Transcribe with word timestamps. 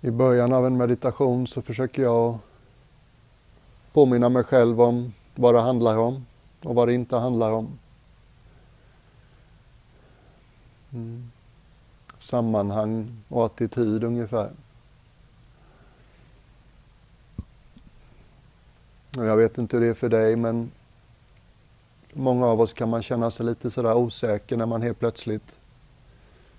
I 0.00 0.10
början 0.10 0.52
av 0.52 0.66
en 0.66 0.76
meditation 0.76 1.46
så 1.46 1.62
försöker 1.62 2.02
jag 2.02 2.38
påminna 3.92 4.28
mig 4.28 4.44
själv 4.44 4.80
om 4.80 5.12
vad 5.34 5.54
det 5.54 5.60
handlar 5.60 5.98
om 5.98 6.26
och 6.62 6.74
vad 6.74 6.88
det 6.88 6.94
inte 6.94 7.16
handlar 7.16 7.52
om. 7.52 7.78
Mm. 10.92 11.30
Sammanhang 12.18 13.22
och 13.28 13.46
attityd 13.46 14.04
ungefär. 14.04 14.50
Och 19.16 19.24
jag 19.24 19.36
vet 19.36 19.58
inte 19.58 19.76
hur 19.76 19.84
det 19.84 19.90
är 19.90 19.94
för 19.94 20.08
dig 20.08 20.36
men 20.36 20.70
många 22.12 22.46
av 22.46 22.60
oss 22.60 22.72
kan 22.72 22.88
man 22.88 23.02
känna 23.02 23.30
sig 23.30 23.46
lite 23.46 23.70
sådär 23.70 23.94
osäker 23.94 24.56
när 24.56 24.66
man 24.66 24.82
helt 24.82 24.98
plötsligt 24.98 25.57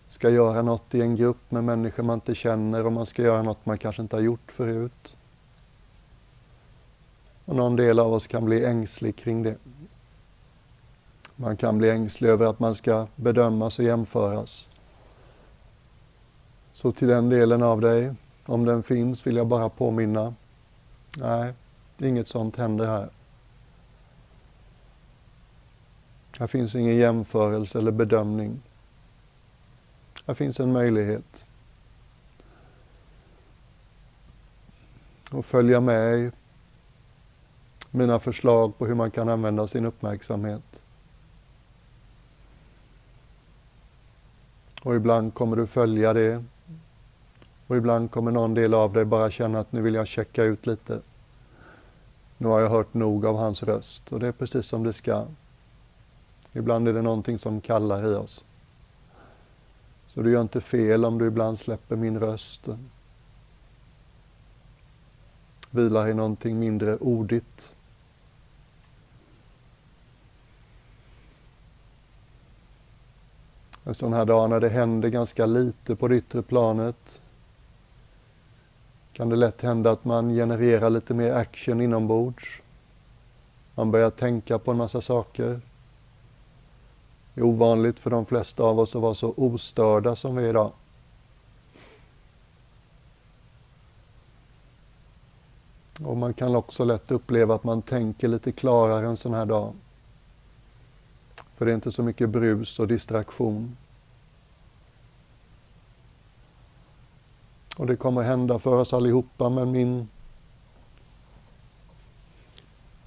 ska 0.09 0.29
göra 0.29 0.61
något 0.61 0.95
i 0.95 1.01
en 1.01 1.15
grupp 1.15 1.51
med 1.51 1.63
människor 1.63 2.03
man 2.03 2.13
inte 2.13 2.35
känner 2.35 2.85
och 2.85 2.91
man 2.91 3.05
ska 3.05 3.21
göra 3.21 3.41
något 3.41 3.65
man 3.65 3.77
kanske 3.77 4.01
inte 4.01 4.15
har 4.15 4.21
gjort 4.21 4.51
förut. 4.51 5.15
Och 7.45 7.55
någon 7.55 7.75
del 7.75 7.99
av 7.99 8.13
oss 8.13 8.27
kan 8.27 8.45
bli 8.45 8.65
ängslig 8.65 9.15
kring 9.15 9.43
det. 9.43 9.55
Man 11.35 11.57
kan 11.57 11.77
bli 11.77 11.89
ängslig 11.89 12.29
över 12.29 12.45
att 12.45 12.59
man 12.59 12.75
ska 12.75 13.07
bedömas 13.15 13.79
och 13.79 13.85
jämföras. 13.85 14.67
Så 16.73 16.91
till 16.91 17.07
den 17.07 17.29
delen 17.29 17.63
av 17.63 17.81
dig, 17.81 18.13
om 18.45 18.65
den 18.65 18.83
finns, 18.83 19.27
vill 19.27 19.35
jag 19.35 19.47
bara 19.47 19.69
påminna. 19.69 20.33
Nej, 21.17 21.53
inget 21.97 22.27
sånt 22.27 22.55
händer 22.55 22.85
här. 22.85 23.09
Här 26.39 26.47
finns 26.47 26.75
ingen 26.75 26.95
jämförelse 26.95 27.77
eller 27.77 27.91
bedömning. 27.91 28.61
Här 30.29 30.33
finns 30.33 30.59
en 30.59 30.71
möjlighet. 30.71 31.45
Och 35.31 35.45
följa 35.45 35.79
med 35.79 36.19
i 36.19 36.31
mina 37.91 38.19
förslag 38.19 38.77
på 38.77 38.85
hur 38.85 38.95
man 38.95 39.11
kan 39.11 39.29
använda 39.29 39.67
sin 39.67 39.85
uppmärksamhet. 39.85 40.81
Och 44.83 44.95
ibland 44.95 45.33
kommer 45.33 45.55
du 45.55 45.67
följa 45.67 46.13
det. 46.13 46.43
Och 47.67 47.77
ibland 47.77 48.11
kommer 48.11 48.31
någon 48.31 48.53
del 48.53 48.73
av 48.73 48.93
dig 48.93 49.05
bara 49.05 49.31
känna 49.31 49.59
att 49.59 49.71
nu 49.71 49.81
vill 49.81 49.93
jag 49.93 50.07
checka 50.07 50.43
ut 50.43 50.65
lite. 50.65 51.01
Nu 52.37 52.47
har 52.47 52.59
jag 52.59 52.69
hört 52.69 52.93
nog 52.93 53.25
av 53.25 53.37
hans 53.37 53.63
röst 53.63 54.11
och 54.11 54.19
det 54.19 54.27
är 54.27 54.31
precis 54.31 54.65
som 54.65 54.83
det 54.83 54.93
ska. 54.93 55.25
Ibland 56.53 56.87
är 56.87 56.93
det 56.93 57.01
någonting 57.01 57.37
som 57.37 57.61
kallar 57.61 58.11
i 58.11 58.15
oss. 58.15 58.43
Så 60.13 60.21
du 60.21 60.31
gör 60.31 60.41
inte 60.41 60.61
fel 60.61 61.05
om 61.05 61.17
du 61.17 61.27
ibland 61.27 61.59
släpper 61.59 61.95
min 61.95 62.19
röst. 62.19 62.67
Vilar 65.71 66.07
i 66.07 66.13
någonting 66.13 66.59
mindre 66.59 66.97
ordigt. 66.97 67.73
En 73.83 73.93
sån 73.93 74.13
här 74.13 74.25
dag 74.25 74.49
när 74.49 74.59
det 74.59 74.69
händer 74.69 75.09
ganska 75.09 75.45
lite 75.45 75.95
på 75.95 76.07
det 76.07 76.15
yttre 76.15 76.41
planet 76.41 77.21
kan 79.13 79.29
det 79.29 79.35
lätt 79.35 79.61
hända 79.61 79.91
att 79.91 80.05
man 80.05 80.29
genererar 80.29 80.89
lite 80.89 81.13
mer 81.13 81.33
action 81.33 81.81
inombords. 81.81 82.61
Man 83.75 83.91
börjar 83.91 84.09
tänka 84.09 84.59
på 84.59 84.71
en 84.71 84.77
massa 84.77 85.01
saker. 85.01 85.61
Det 87.39 87.43
är 87.43 87.47
ovanligt 87.47 87.99
för 87.99 88.09
de 88.09 88.25
flesta 88.25 88.63
av 88.63 88.79
oss 88.79 88.95
att 88.95 89.01
vara 89.01 89.13
så 89.13 89.33
ostörda 89.37 90.15
som 90.15 90.35
vi 90.35 90.43
är 90.43 90.49
idag. 90.49 90.71
Och 96.03 96.17
man 96.17 96.33
kan 96.33 96.55
också 96.55 96.83
lätt 96.83 97.11
uppleva 97.11 97.55
att 97.55 97.63
man 97.63 97.81
tänker 97.81 98.27
lite 98.27 98.51
klarare 98.51 99.07
en 99.07 99.17
sån 99.17 99.33
här 99.33 99.45
dag. 99.45 99.73
För 101.55 101.65
det 101.65 101.71
är 101.71 101.75
inte 101.75 101.91
så 101.91 102.03
mycket 102.03 102.29
brus 102.29 102.79
och 102.79 102.87
distraktion. 102.87 103.77
Och 107.77 107.87
det 107.87 107.95
kommer 107.95 108.21
hända 108.21 108.59
för 108.59 108.75
oss 108.75 108.93
allihopa, 108.93 109.49
men 109.49 109.71
min, 109.71 110.09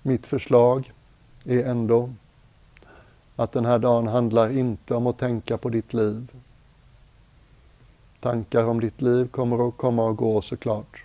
mitt 0.03 0.26
förslag 0.26 0.93
är 1.44 1.64
ändå 1.64 2.10
att 3.42 3.53
den 3.53 3.64
här 3.64 3.78
dagen 3.78 4.06
handlar 4.06 4.58
inte 4.58 4.94
om 4.94 5.06
att 5.06 5.19
tänka 5.19 5.58
på 5.58 5.69
ditt 5.69 5.94
liv. 5.94 6.32
Tankar 8.20 8.64
om 8.64 8.80
ditt 8.80 9.03
liv 9.03 9.28
kommer 9.28 9.69
att 9.69 9.76
komma 9.76 10.04
och 10.04 10.16
gå 10.16 10.42
såklart. 10.42 11.04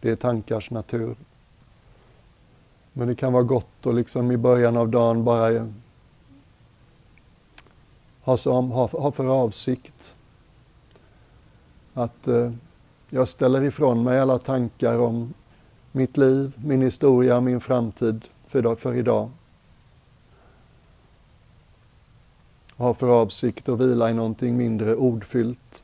Det 0.00 0.10
är 0.10 0.16
tankars 0.16 0.70
natur. 0.70 1.16
Men 2.92 3.08
det 3.08 3.14
kan 3.14 3.32
vara 3.32 3.42
gott 3.42 3.86
att 3.86 3.94
liksom 3.94 4.30
i 4.30 4.36
början 4.36 4.76
av 4.76 4.88
dagen 4.88 5.24
bara 5.24 5.50
eh, 5.50 5.66
ha, 8.20 8.36
som, 8.36 8.70
ha, 8.70 8.86
ha 8.86 9.12
för 9.12 9.26
avsikt 9.26 10.16
att 11.94 12.28
eh, 12.28 12.52
jag 13.10 13.28
ställer 13.28 13.62
ifrån 13.62 14.04
mig 14.04 14.20
alla 14.20 14.38
tankar 14.38 14.98
om 14.98 15.34
mitt 15.92 16.16
liv, 16.16 16.52
min 16.64 16.82
historia, 16.82 17.40
min 17.40 17.60
framtid 17.60 18.24
för, 18.46 18.74
för 18.74 18.94
idag. 18.94 19.30
Har 22.76 22.94
för 22.94 23.08
avsikt 23.08 23.68
att 23.68 23.80
vila 23.80 24.10
i 24.10 24.14
någonting 24.14 24.56
mindre 24.56 24.94
ordfyllt. 24.94 25.82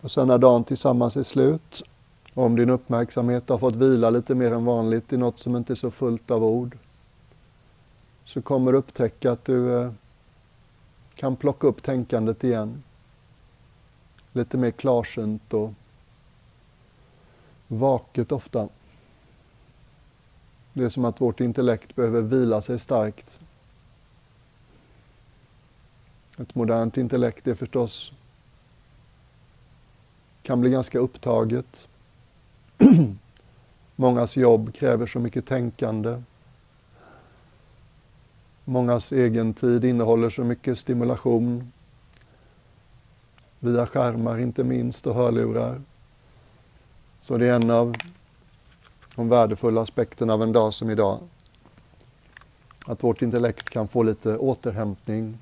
Och 0.00 0.10
sen 0.10 0.28
när 0.28 0.38
dagen 0.38 0.64
tillsammans 0.64 1.16
är 1.16 1.22
slut, 1.22 1.82
om 2.34 2.56
din 2.56 2.70
uppmärksamhet 2.70 3.48
har 3.48 3.58
fått 3.58 3.76
vila 3.76 4.10
lite 4.10 4.34
mer 4.34 4.52
än 4.52 4.64
vanligt 4.64 5.12
i 5.12 5.16
något 5.16 5.38
som 5.38 5.56
inte 5.56 5.72
är 5.72 5.74
så 5.74 5.90
fullt 5.90 6.30
av 6.30 6.44
ord, 6.44 6.78
så 8.24 8.42
kommer 8.42 8.72
du 8.72 8.78
upptäcka 8.78 9.32
att 9.32 9.44
du 9.44 9.80
eh, 9.80 9.92
kan 11.14 11.36
plocka 11.36 11.66
upp 11.66 11.82
tänkandet 11.82 12.44
igen. 12.44 12.82
Lite 14.32 14.56
mer 14.56 14.70
klarsynt 14.70 15.54
och 15.54 15.72
vaket 17.68 18.32
ofta. 18.32 18.68
Det 20.72 20.84
är 20.84 20.88
som 20.88 21.04
att 21.04 21.20
vårt 21.20 21.40
intellekt 21.40 21.96
behöver 21.96 22.22
vila 22.22 22.62
sig 22.62 22.78
starkt 22.78 23.40
ett 26.38 26.54
modernt 26.54 26.96
intellekt 26.96 27.46
är 27.46 27.54
förstås 27.54 28.12
kan 30.44 30.60
bli 30.60 30.70
ganska 30.70 30.98
upptaget. 30.98 31.88
Mångas 33.96 34.36
jobb 34.36 34.74
kräver 34.74 35.06
så 35.06 35.18
mycket 35.18 35.46
tänkande. 35.46 36.22
Mångas 38.64 39.12
egen 39.12 39.54
tid 39.54 39.84
innehåller 39.84 40.30
så 40.30 40.44
mycket 40.44 40.78
stimulation. 40.78 41.72
Via 43.58 43.86
skärmar 43.86 44.38
inte 44.38 44.64
minst 44.64 45.06
och 45.06 45.14
hörlurar. 45.14 45.80
Så 47.20 47.38
det 47.38 47.46
är 47.46 47.54
en 47.54 47.70
av 47.70 47.94
de 49.16 49.28
värdefulla 49.28 49.80
aspekterna 49.80 50.32
av 50.32 50.42
en 50.42 50.52
dag 50.52 50.74
som 50.74 50.90
idag. 50.90 51.18
Att 52.86 53.04
vårt 53.04 53.22
intellekt 53.22 53.70
kan 53.70 53.88
få 53.88 54.02
lite 54.02 54.36
återhämtning 54.36 55.38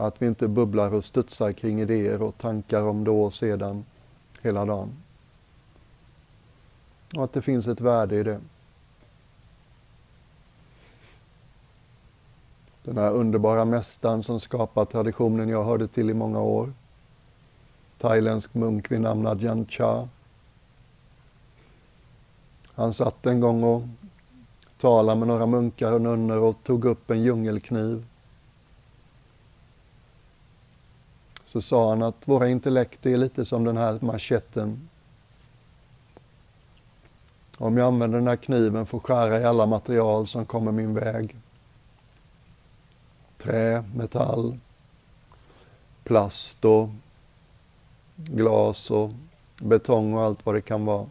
att 0.00 0.22
vi 0.22 0.26
inte 0.26 0.48
bubblar 0.48 0.94
och 0.94 1.04
studsar 1.04 1.52
kring 1.52 1.80
idéer 1.80 2.22
och 2.22 2.38
tankar 2.38 2.82
om 2.82 3.04
då 3.04 3.22
och 3.22 3.34
sedan 3.34 3.84
hela 4.42 4.64
dagen. 4.64 4.88
Och 7.16 7.24
att 7.24 7.32
det 7.32 7.42
finns 7.42 7.66
ett 7.66 7.80
värde 7.80 8.16
i 8.16 8.22
det. 8.22 8.40
Den 12.82 12.98
här 12.98 13.10
underbara 13.10 13.64
mästaren 13.64 14.22
som 14.22 14.40
skapat 14.40 14.90
traditionen 14.90 15.48
jag 15.48 15.64
hörde 15.64 15.88
till 15.88 16.10
i 16.10 16.14
många 16.14 16.40
år. 16.40 16.72
Thailändsk 17.98 18.54
munk 18.54 18.92
vid 18.92 19.00
namn 19.00 19.26
Ajahn 19.26 19.66
Chah. 19.66 20.06
Han 22.74 22.92
satt 22.92 23.26
en 23.26 23.40
gång 23.40 23.62
och 23.64 23.82
talade 24.78 25.18
med 25.18 25.28
några 25.28 25.46
munkar 25.46 25.92
och 25.92 26.00
nunnor 26.00 26.38
och 26.38 26.56
tog 26.64 26.84
upp 26.84 27.10
en 27.10 27.22
djungelkniv 27.22 28.06
så 31.50 31.60
sa 31.60 31.88
han 31.88 32.02
att 32.02 32.28
våra 32.28 32.48
intellekt 32.48 33.06
är 33.06 33.16
lite 33.16 33.44
som 33.44 33.64
den 33.64 33.76
här 33.76 33.98
machetten. 34.00 34.88
Om 37.58 37.76
jag 37.76 37.86
använder 37.86 38.18
den 38.18 38.28
här 38.28 38.36
kniven 38.36 38.86
för 38.86 38.96
att 38.96 39.02
skära 39.02 39.40
i 39.40 39.44
alla 39.44 39.66
material 39.66 40.26
som 40.26 40.46
kommer 40.46 40.72
min 40.72 40.94
väg. 40.94 41.36
Trä, 43.38 43.84
metall, 43.94 44.58
plast 46.04 46.64
och 46.64 46.88
glas 48.16 48.90
och 48.90 49.10
betong 49.58 50.14
och 50.14 50.22
allt 50.22 50.46
vad 50.46 50.54
det 50.54 50.62
kan 50.62 50.84
vara. 50.84 51.06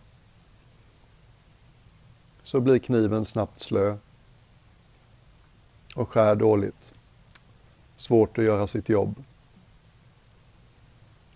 Så 2.44 2.60
blir 2.60 2.80
kniven 2.80 3.26
snabbt 3.26 3.60
slö 3.60 3.98
och 5.96 6.10
skär 6.10 6.36
dåligt. 6.36 6.94
Svårt 7.96 8.38
att 8.38 8.44
göra 8.44 8.68
sitt 8.68 8.90
jobb. 8.90 9.24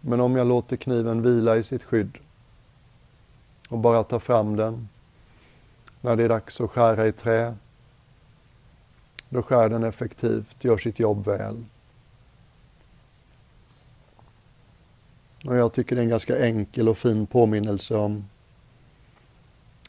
Men 0.06 0.20
om 0.20 0.36
jag 0.36 0.48
låter 0.48 0.78
kniven 0.78 1.22
vila 1.22 1.58
i 1.58 1.64
sitt 1.64 1.84
skydd 1.84 2.18
och 3.70 3.80
bara 3.80 4.04
tar 4.04 4.20
fram 4.20 4.56
den 4.56 4.90
när 6.02 6.16
det 6.16 6.24
är 6.24 6.30
dags 6.30 6.62
att 6.62 6.72
skära 6.72 7.08
i 7.08 7.12
trä, 7.12 7.56
då 9.30 9.44
skär 9.44 9.70
den 9.70 9.84
effektivt, 9.84 10.64
gör 10.64 10.78
sitt 10.78 11.00
jobb 11.00 11.26
väl. 11.26 11.66
Och 15.46 15.56
jag 15.56 15.74
tycker 15.74 15.96
det 15.96 16.02
är 16.02 16.04
en 16.04 16.10
ganska 16.10 16.46
enkel 16.46 16.90
och 16.90 16.98
fin 16.98 17.28
påminnelse 17.28 17.96
om 17.96 18.30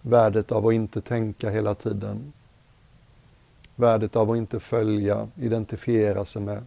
värdet 0.02 0.52
av 0.52 0.66
att 0.66 0.74
inte 0.74 1.00
tänka 1.00 1.50
hela 1.50 1.74
tiden. 1.74 2.32
Värdet 3.76 4.16
av 4.16 4.30
att 4.30 4.36
inte 4.36 4.60
följa, 4.60 5.28
identifiera 5.36 6.24
sig 6.24 6.42
med 6.42 6.64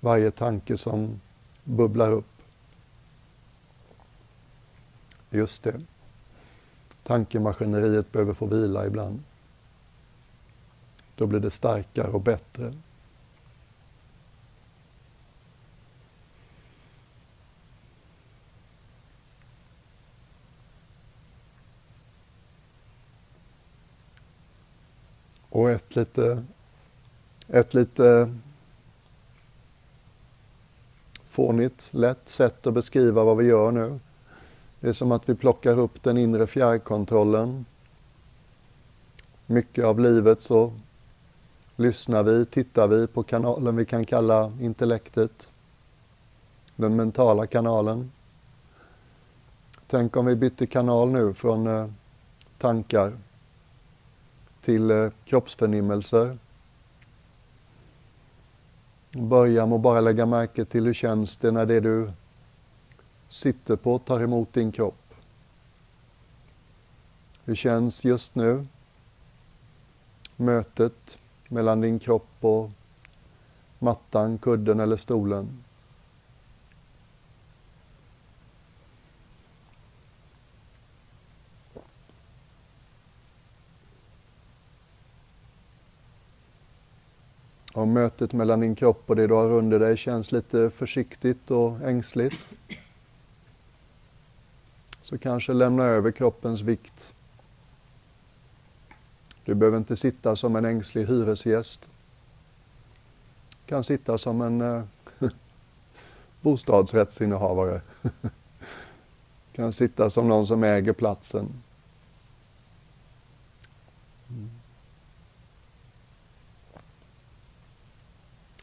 varje 0.00 0.30
tanke 0.30 0.76
som 0.76 1.20
bubblar 1.64 2.10
upp. 2.10 2.39
Just 5.30 5.62
det. 5.62 5.80
Tankemaskineriet 7.02 8.12
behöver 8.12 8.34
få 8.34 8.46
vila 8.46 8.86
ibland. 8.86 9.22
Då 11.14 11.26
blir 11.26 11.40
det 11.40 11.50
starkare 11.50 12.10
och 12.10 12.20
bättre. 12.20 12.74
Och 25.48 25.70
ett 25.70 25.96
lite, 25.96 26.44
ett 27.48 27.74
lite 27.74 28.34
fånigt, 31.24 31.88
lätt 31.92 32.28
sätt 32.28 32.66
att 32.66 32.74
beskriva 32.74 33.24
vad 33.24 33.36
vi 33.36 33.44
gör 33.44 33.72
nu. 33.72 34.00
Det 34.80 34.88
är 34.88 34.92
som 34.92 35.12
att 35.12 35.28
vi 35.28 35.34
plockar 35.34 35.78
upp 35.78 36.02
den 36.02 36.18
inre 36.18 36.46
fjärrkontrollen. 36.46 37.64
Mycket 39.46 39.84
av 39.84 40.00
livet 40.00 40.40
så 40.40 40.72
lyssnar 41.76 42.22
vi, 42.22 42.44
tittar 42.44 42.88
vi 42.88 43.06
på 43.06 43.22
kanalen 43.22 43.76
vi 43.76 43.84
kan 43.84 44.04
kalla 44.04 44.52
intellektet. 44.60 45.50
Den 46.76 46.96
mentala 46.96 47.46
kanalen. 47.46 48.12
Tänk 49.86 50.16
om 50.16 50.26
vi 50.26 50.36
bytte 50.36 50.66
kanal 50.66 51.10
nu 51.10 51.34
från 51.34 51.66
eh, 51.66 51.86
tankar 52.58 53.12
till 54.60 54.90
eh, 54.90 55.10
kroppsförnimmelser. 55.24 56.38
Börja 59.12 59.66
med 59.66 59.76
att 59.76 59.82
bara 59.82 60.00
lägga 60.00 60.26
märke 60.26 60.64
till 60.64 60.86
hur 60.86 60.94
känns 60.94 61.36
det 61.36 61.50
när 61.50 61.66
det 61.66 61.80
du 61.80 62.12
sitter 63.30 63.76
på 63.76 63.98
tar 63.98 64.20
emot 64.20 64.52
din 64.52 64.72
kropp. 64.72 65.14
Hur 67.44 67.54
känns 67.54 68.04
just 68.04 68.34
nu 68.34 68.66
mötet 70.36 71.18
mellan 71.48 71.80
din 71.80 71.98
kropp 71.98 72.28
och 72.40 72.70
mattan, 73.78 74.38
kudden 74.38 74.80
eller 74.80 74.96
stolen? 74.96 75.64
Om 87.72 87.92
mötet 87.92 88.32
mellan 88.32 88.60
din 88.60 88.74
kropp 88.74 89.02
och 89.06 89.16
det 89.16 89.26
du 89.26 89.34
har 89.34 89.50
under 89.50 89.78
dig 89.78 89.96
känns 89.96 90.32
lite 90.32 90.70
försiktigt 90.70 91.50
och 91.50 91.80
ängsligt 91.80 92.48
så 95.10 95.18
kanske 95.18 95.52
lämna 95.52 95.84
över 95.84 96.10
kroppens 96.10 96.60
vikt. 96.60 97.14
Du 99.44 99.54
behöver 99.54 99.78
inte 99.78 99.96
sitta 99.96 100.36
som 100.36 100.56
en 100.56 100.64
ängslig 100.64 101.06
hyresgäst. 101.06 101.88
Du 103.50 103.68
kan 103.68 103.84
sitta 103.84 104.18
som 104.18 104.40
en 104.40 104.60
eh, 104.60 104.82
bostadsrättsinnehavare. 106.40 107.80
du 108.22 108.30
kan 109.52 109.72
sitta 109.72 110.10
som 110.10 110.28
någon 110.28 110.46
som 110.46 110.64
äger 110.64 110.92
platsen. 110.92 111.62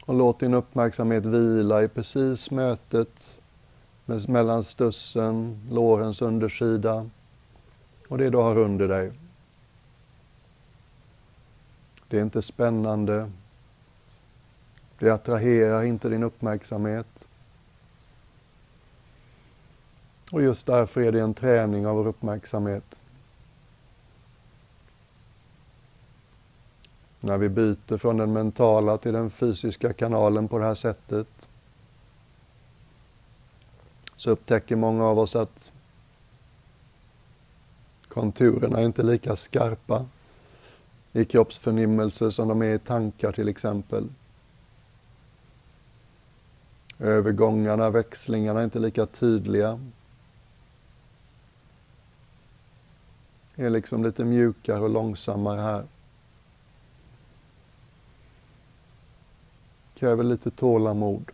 Och 0.04 0.14
låt 0.14 0.40
din 0.40 0.54
uppmärksamhet 0.54 1.26
vila 1.26 1.82
i 1.82 1.88
precis 1.88 2.50
mötet 2.50 3.37
mellan 4.08 4.64
stussen, 4.64 5.60
lårens 5.70 6.22
undersida 6.22 7.10
och 8.08 8.18
det 8.18 8.30
du 8.30 8.38
har 8.38 8.58
under 8.58 8.88
dig. 8.88 9.12
Det 12.08 12.18
är 12.18 12.22
inte 12.22 12.42
spännande. 12.42 13.30
Det 14.98 15.10
attraherar 15.10 15.82
inte 15.82 16.08
din 16.08 16.22
uppmärksamhet. 16.22 17.28
Och 20.32 20.42
just 20.42 20.66
därför 20.66 21.00
är 21.00 21.12
det 21.12 21.20
en 21.20 21.34
träning 21.34 21.86
av 21.86 21.96
vår 21.96 22.06
uppmärksamhet. 22.06 23.00
När 27.20 27.38
vi 27.38 27.48
byter 27.48 27.96
från 27.96 28.16
den 28.16 28.32
mentala 28.32 28.98
till 28.98 29.12
den 29.12 29.30
fysiska 29.30 29.92
kanalen 29.92 30.48
på 30.48 30.58
det 30.58 30.64
här 30.64 30.74
sättet 30.74 31.47
så 34.18 34.30
upptäcker 34.30 34.76
många 34.76 35.04
av 35.04 35.18
oss 35.18 35.36
att 35.36 35.72
konturerna 38.08 38.78
är 38.78 38.84
inte 38.84 39.02
lika 39.02 39.36
skarpa 39.36 40.06
i 41.12 41.24
kroppsförnimmelse 41.24 42.32
som 42.32 42.48
de 42.48 42.62
är 42.62 42.74
i 42.74 42.78
tankar 42.78 43.32
till 43.32 43.48
exempel. 43.48 44.08
Övergångarna, 46.98 47.90
växlingarna 47.90 48.60
är 48.60 48.64
inte 48.64 48.78
lika 48.78 49.06
tydliga. 49.06 49.80
Det 53.54 53.66
är 53.66 53.70
liksom 53.70 54.04
lite 54.04 54.24
mjukare 54.24 54.80
och 54.80 54.90
långsammare 54.90 55.60
här. 55.60 55.84
Kräver 59.94 60.24
lite 60.24 60.50
tålamod. 60.50 61.30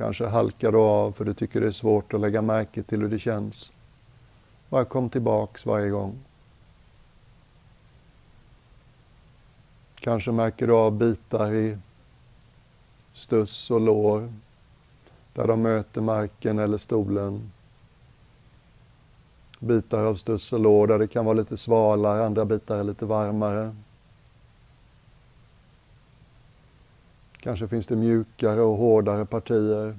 Kanske 0.00 0.26
halkar 0.26 0.72
du 0.72 0.78
av 0.78 1.12
för 1.12 1.24
du 1.24 1.34
tycker 1.34 1.60
det 1.60 1.66
är 1.66 1.70
svårt 1.70 2.14
att 2.14 2.20
lägga 2.20 2.42
märke 2.42 2.82
till 2.82 3.00
hur 3.00 3.08
det 3.08 3.18
känns. 3.18 3.72
Bara 4.68 4.84
kom 4.84 5.10
tillbaks 5.10 5.66
varje 5.66 5.90
gång. 5.90 6.18
Kanske 9.94 10.32
märker 10.32 10.66
du 10.66 10.72
av 10.72 10.92
bitar 10.92 11.54
i 11.54 11.78
stuss 13.14 13.70
och 13.70 13.80
lår 13.80 14.32
där 15.32 15.46
de 15.46 15.62
möter 15.62 16.00
marken 16.00 16.58
eller 16.58 16.78
stolen. 16.78 17.52
Bitar 19.58 20.04
av 20.04 20.14
stuss 20.14 20.52
och 20.52 20.60
lår 20.60 20.86
där 20.86 20.98
det 20.98 21.06
kan 21.06 21.24
vara 21.24 21.34
lite 21.34 21.56
svalare, 21.56 22.26
andra 22.26 22.44
bitar 22.44 22.78
är 22.78 22.84
lite 22.84 23.06
varmare. 23.06 23.76
Kanske 27.40 27.68
finns 27.68 27.86
det 27.86 27.96
mjukare 27.96 28.60
och 28.60 28.76
hårdare 28.76 29.26
partier. 29.26 29.98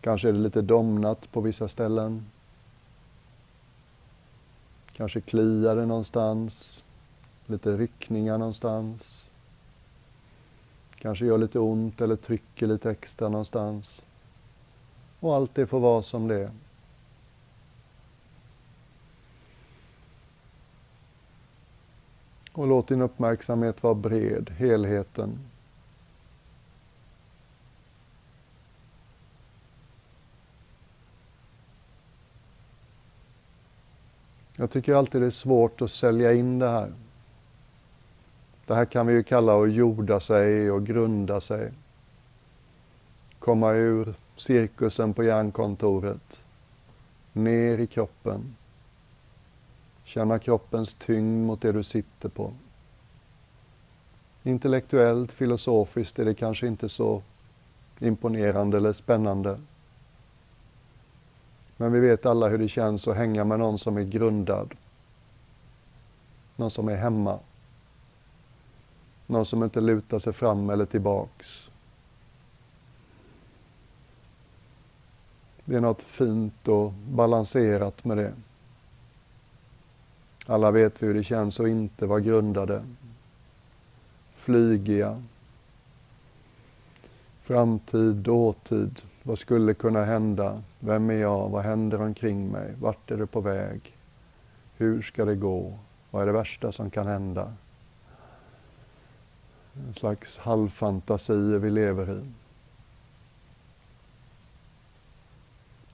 Kanske 0.00 0.28
är 0.28 0.32
det 0.32 0.38
lite 0.38 0.62
domnat 0.62 1.32
på 1.32 1.40
vissa 1.40 1.68
ställen. 1.68 2.26
Kanske 4.92 5.20
kliar 5.20 5.76
det 5.76 5.86
någonstans. 5.86 6.82
Lite 7.46 7.76
ryckningar 7.76 8.38
någonstans. 8.38 9.28
Kanske 10.98 11.26
gör 11.26 11.38
lite 11.38 11.58
ont 11.58 12.00
eller 12.00 12.16
trycker 12.16 12.66
lite 12.66 12.90
extra 12.90 13.28
någonstans. 13.28 14.02
Och 15.20 15.34
allt 15.34 15.54
det 15.54 15.66
får 15.66 15.80
vara 15.80 16.02
som 16.02 16.28
det 16.28 16.36
är. 16.36 16.50
Och 22.52 22.66
låt 22.66 22.88
din 22.88 23.02
uppmärksamhet 23.02 23.82
vara 23.82 23.94
bred, 23.94 24.50
helheten. 24.50 25.38
Jag 34.56 34.70
tycker 34.70 34.94
alltid 34.94 35.20
det 35.20 35.26
är 35.26 35.30
svårt 35.30 35.80
att 35.80 35.90
sälja 35.90 36.32
in 36.32 36.58
det 36.58 36.68
här. 36.68 36.92
Det 38.66 38.74
här 38.74 38.84
kan 38.84 39.06
vi 39.06 39.12
ju 39.12 39.22
kalla 39.22 39.62
att 39.62 39.72
jorda 39.72 40.20
sig 40.20 40.70
och 40.70 40.86
grunda 40.86 41.40
sig. 41.40 41.72
Komma 43.38 43.72
ur 43.72 44.14
cirkusen 44.36 45.14
på 45.14 45.24
hjärnkontoret. 45.24 46.44
Ner 47.32 47.78
i 47.78 47.86
kroppen. 47.86 48.56
Känna 50.12 50.38
kroppens 50.38 50.94
tyngd 50.94 51.46
mot 51.46 51.60
det 51.60 51.72
du 51.72 51.82
sitter 51.82 52.28
på. 52.28 52.52
Intellektuellt, 54.42 55.32
filosofiskt 55.32 56.18
är 56.18 56.24
det 56.24 56.34
kanske 56.34 56.66
inte 56.66 56.88
så 56.88 57.22
imponerande 57.98 58.76
eller 58.76 58.92
spännande. 58.92 59.60
Men 61.76 61.92
vi 61.92 62.00
vet 62.00 62.26
alla 62.26 62.48
hur 62.48 62.58
det 62.58 62.68
känns 62.68 63.08
att 63.08 63.16
hänga 63.16 63.44
med 63.44 63.58
någon 63.58 63.78
som 63.78 63.96
är 63.96 64.02
grundad. 64.02 64.74
Någon 66.56 66.70
som 66.70 66.88
är 66.88 66.96
hemma. 66.96 67.38
Någon 69.26 69.46
som 69.46 69.62
inte 69.62 69.80
lutar 69.80 70.18
sig 70.18 70.32
fram 70.32 70.70
eller 70.70 70.84
tillbaks. 70.84 71.70
Det 75.64 75.76
är 75.76 75.80
något 75.80 76.02
fint 76.02 76.68
och 76.68 76.92
balanserat 76.92 78.04
med 78.04 78.16
det. 78.16 78.32
Alla 80.46 80.70
vet 80.70 81.02
vi 81.02 81.06
hur 81.06 81.14
det 81.14 81.24
känns 81.24 81.60
att 81.60 81.68
inte 81.68 82.06
vara 82.06 82.20
grundade. 82.20 82.84
Flygiga. 84.34 85.22
Framtid, 87.42 88.14
dåtid. 88.14 89.00
Vad 89.22 89.38
skulle 89.38 89.74
kunna 89.74 90.04
hända? 90.04 90.62
Vem 90.80 91.10
är 91.10 91.14
jag? 91.14 91.48
Vad 91.48 91.62
händer 91.62 92.00
omkring 92.00 92.48
mig? 92.48 92.74
Vart 92.80 93.10
är 93.10 93.16
det 93.16 93.26
på 93.26 93.40
väg? 93.40 93.96
Hur 94.76 95.02
ska 95.02 95.24
det 95.24 95.34
gå? 95.34 95.78
Vad 96.10 96.22
är 96.22 96.26
det 96.26 96.32
värsta 96.32 96.72
som 96.72 96.90
kan 96.90 97.06
hända? 97.06 97.52
En 99.74 99.94
slags 99.94 100.38
halvfantasier 100.38 101.58
vi 101.58 101.70
lever 101.70 102.10
i. 102.10 102.20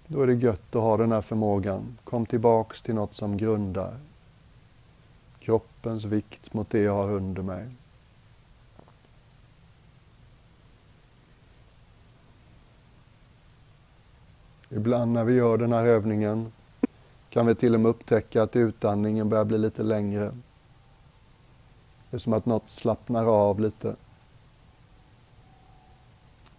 Då 0.06 0.22
är 0.22 0.26
det 0.26 0.34
gött 0.34 0.74
att 0.74 0.82
ha 0.82 0.96
den 0.96 1.12
här 1.12 1.20
förmågan. 1.20 1.98
Kom 2.04 2.26
tillbaks 2.26 2.82
till 2.82 2.94
något 2.94 3.14
som 3.14 3.36
grundar. 3.36 3.96
Kroppens 5.48 6.04
vikt 6.04 6.54
mot 6.54 6.70
det 6.70 6.78
jag 6.78 6.94
har 6.94 7.10
under 7.10 7.42
mig. 7.42 7.68
Ibland 14.70 15.12
när 15.12 15.24
vi 15.24 15.34
gör 15.34 15.58
den 15.58 15.72
här 15.72 15.86
övningen 15.86 16.52
kan 17.30 17.46
vi 17.46 17.54
till 17.54 17.74
och 17.74 17.80
med 17.80 17.90
upptäcka 17.90 18.42
att 18.42 18.56
utandningen 18.56 19.28
börjar 19.28 19.44
bli 19.44 19.58
lite 19.58 19.82
längre. 19.82 20.34
Det 22.10 22.16
är 22.16 22.18
som 22.18 22.32
att 22.32 22.46
något 22.46 22.68
slappnar 22.68 23.24
av 23.24 23.60
lite. 23.60 23.96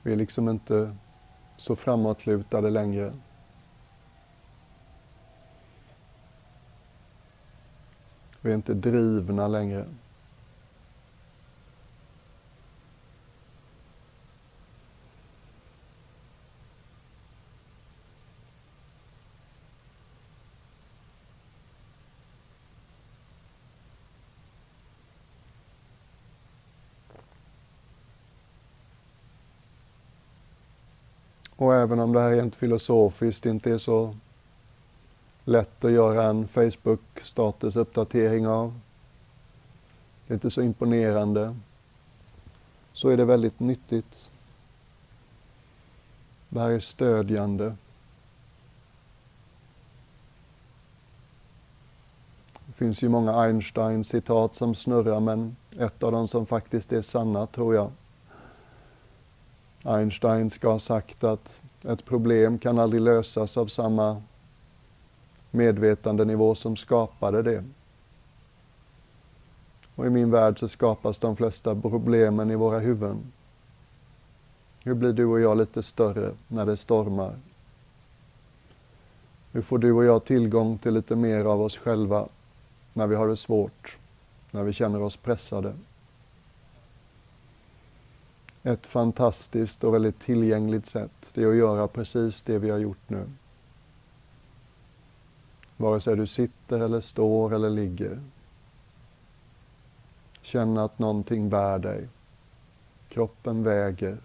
Vi 0.02 0.12
är 0.12 0.16
liksom 0.16 0.50
inte 0.50 0.96
så 1.58 1.76
framåtlutade 1.76 2.70
längre. 2.70 3.14
Vi 8.42 8.52
är 8.52 8.56
inte 8.56 8.74
drivna 8.74 9.48
längre. 9.48 9.86
Och 31.56 31.76
även 31.76 32.00
om 32.00 32.14
det 32.14 32.20
här 32.20 32.30
rent 32.30 32.56
filosofiskt 32.56 33.46
inte 33.46 33.72
är 33.72 33.78
så 33.78 34.16
lätt 35.50 35.86
att 35.86 35.92
göra 35.92 36.24
en 36.24 36.48
Facebook-statusuppdatering 36.48 38.48
av. 38.48 38.80
Det 40.28 40.34
är 40.34 40.36
inte 40.36 40.50
så 40.50 40.62
imponerande. 40.62 41.56
Så 42.94 43.10
är 43.10 43.18
det 43.18 43.26
väldigt 43.26 43.60
nyttigt. 43.60 44.32
Det 46.50 46.60
här 46.60 46.70
är 46.70 46.80
stödjande. 46.80 47.76
Det 52.66 52.74
finns 52.74 53.04
ju 53.04 53.10
många 53.10 53.32
Einstein-citat 53.32 54.56
som 54.56 54.76
snurrar 54.76 55.20
men 55.20 55.56
ett 55.80 56.04
av 56.04 56.12
dem 56.12 56.28
som 56.28 56.46
faktiskt 56.46 56.94
är 56.94 57.02
sanna 57.02 57.46
tror 57.46 57.76
jag. 57.76 57.92
Einstein 59.84 60.50
ska 60.50 60.72
ha 60.72 60.80
sagt 60.80 61.24
att 61.24 61.62
ett 61.84 62.06
problem 62.06 62.60
kan 62.60 62.80
aldrig 62.80 63.02
lösas 63.02 63.58
av 63.58 63.68
samma 63.68 64.22
medvetandenivå 65.52 66.56
som 66.56 66.76
skapade 66.76 67.42
det. 67.42 67.64
Och 69.96 70.06
i 70.06 70.10
min 70.10 70.32
värld 70.32 70.60
så 70.60 70.68
skapas 70.68 71.18
de 71.18 71.36
flesta 71.36 71.76
problemen 71.76 72.52
i 72.52 72.56
våra 72.56 72.80
huvuden. 72.80 73.32
Hur 74.84 74.94
blir 74.94 75.14
du 75.14 75.26
och 75.26 75.40
jag 75.40 75.58
lite 75.58 75.84
större 75.84 76.32
när 76.48 76.66
det 76.66 76.78
stormar? 76.78 77.36
Hur 79.52 79.62
får 79.62 79.78
du 79.78 79.92
och 79.92 80.06
jag 80.06 80.26
tillgång 80.26 80.78
till 80.78 80.94
lite 80.94 81.16
mer 81.16 81.46
av 81.46 81.62
oss 81.62 81.78
själva 81.78 82.28
när 82.94 83.08
vi 83.08 83.16
har 83.16 83.28
det 83.28 83.38
svårt, 83.38 83.98
när 84.52 84.64
vi 84.64 84.74
känner 84.74 85.02
oss 85.02 85.18
pressade? 85.18 85.74
Ett 88.64 88.88
fantastiskt 88.88 89.84
och 89.84 89.94
väldigt 89.94 90.20
tillgängligt 90.20 90.88
sätt, 90.88 91.32
det 91.34 91.44
är 91.44 91.48
att 91.48 91.56
göra 91.56 91.88
precis 91.88 92.44
det 92.44 92.60
vi 92.60 92.70
har 92.70 92.78
gjort 92.78 93.10
nu. 93.10 93.26
Vare 95.80 96.00
sig 96.00 96.16
du 96.16 96.28
sitter 96.28 96.80
eller 96.80 97.02
står 97.02 97.54
eller 97.54 97.70
ligger. 97.70 98.20
Känna 100.42 100.84
att 100.84 101.00
någonting 101.00 101.50
bär 101.50 101.80
dig. 101.80 102.08
Kroppen 103.10 103.64
väger. 103.64 104.18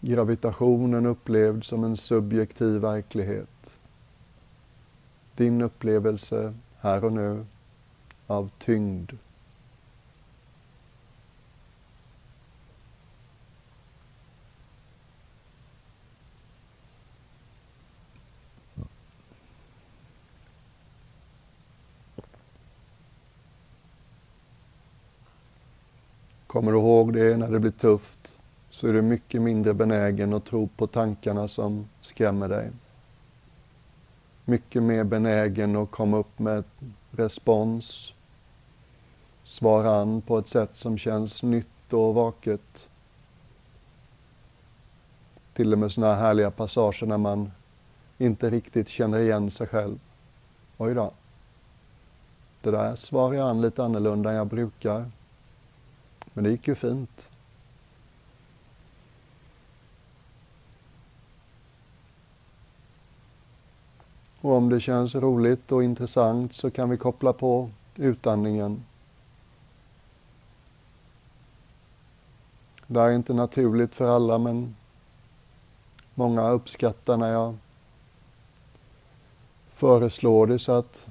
Gravitationen 0.00 1.06
upplevd 1.06 1.64
som 1.64 1.84
en 1.84 1.96
subjektiv 1.96 2.80
verklighet. 2.80 3.78
Din 5.36 5.62
upplevelse 5.62 6.54
här 6.78 7.04
och 7.04 7.12
nu 7.12 7.46
av 8.26 8.50
tyngd. 8.58 9.12
Kommer 26.52 26.72
du 26.72 26.78
ihåg 26.78 27.12
det 27.12 27.36
när 27.36 27.50
det 27.50 27.60
blir 27.60 27.70
tufft 27.70 28.38
så 28.70 28.88
är 28.88 28.92
du 28.92 29.02
mycket 29.02 29.42
mindre 29.42 29.74
benägen 29.74 30.32
att 30.32 30.44
tro 30.44 30.68
på 30.76 30.86
tankarna 30.86 31.48
som 31.48 31.88
skrämmer 32.00 32.48
dig. 32.48 32.70
Mycket 34.44 34.82
mer 34.82 35.04
benägen 35.04 35.76
att 35.76 35.90
komma 35.90 36.16
upp 36.16 36.38
med 36.38 36.64
respons, 37.10 38.14
svara 39.44 40.00
an 40.00 40.22
på 40.22 40.38
ett 40.38 40.48
sätt 40.48 40.76
som 40.76 40.98
känns 40.98 41.42
nytt 41.42 41.92
och 41.92 42.14
vaket. 42.14 42.88
Till 45.54 45.72
och 45.72 45.78
med 45.78 45.92
sådana 45.92 46.14
här 46.14 46.20
härliga 46.20 46.50
passager 46.50 47.06
när 47.06 47.18
man 47.18 47.52
inte 48.18 48.50
riktigt 48.50 48.88
känner 48.88 49.18
igen 49.18 49.50
sig 49.50 49.66
själv. 49.66 49.98
Oj 50.78 50.94
då. 50.94 51.12
Det 52.62 52.70
där 52.70 52.96
svarar 52.96 53.34
jag 53.34 53.48
an 53.48 53.60
lite 53.60 53.84
annorlunda 53.84 54.30
än 54.30 54.36
jag 54.36 54.46
brukar. 54.46 55.10
Men 56.32 56.44
det 56.44 56.50
gick 56.50 56.68
ju 56.68 56.74
fint. 56.74 57.30
Och 64.40 64.52
om 64.52 64.68
det 64.68 64.80
känns 64.80 65.14
roligt 65.14 65.72
och 65.72 65.84
intressant 65.84 66.52
så 66.54 66.70
kan 66.70 66.90
vi 66.90 66.96
koppla 66.96 67.32
på 67.32 67.70
utandningen. 67.96 68.84
Det 72.86 73.00
är 73.00 73.10
inte 73.10 73.34
naturligt 73.34 73.94
för 73.94 74.08
alla 74.08 74.38
men 74.38 74.76
många 76.14 76.50
uppskattar 76.50 77.16
när 77.16 77.32
jag 77.32 77.56
föreslår 79.72 80.46
det 80.46 80.58
så 80.58 80.72
att 80.72 81.08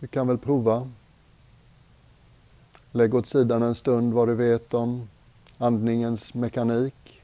du 0.00 0.06
kan 0.06 0.26
väl 0.26 0.38
prova. 0.38 0.90
Lägg 2.94 3.14
åt 3.14 3.26
sidan 3.26 3.62
en 3.62 3.74
stund 3.74 4.12
vad 4.12 4.28
du 4.28 4.34
vet 4.34 4.74
om 4.74 5.08
andningens 5.58 6.34
mekanik. 6.34 7.22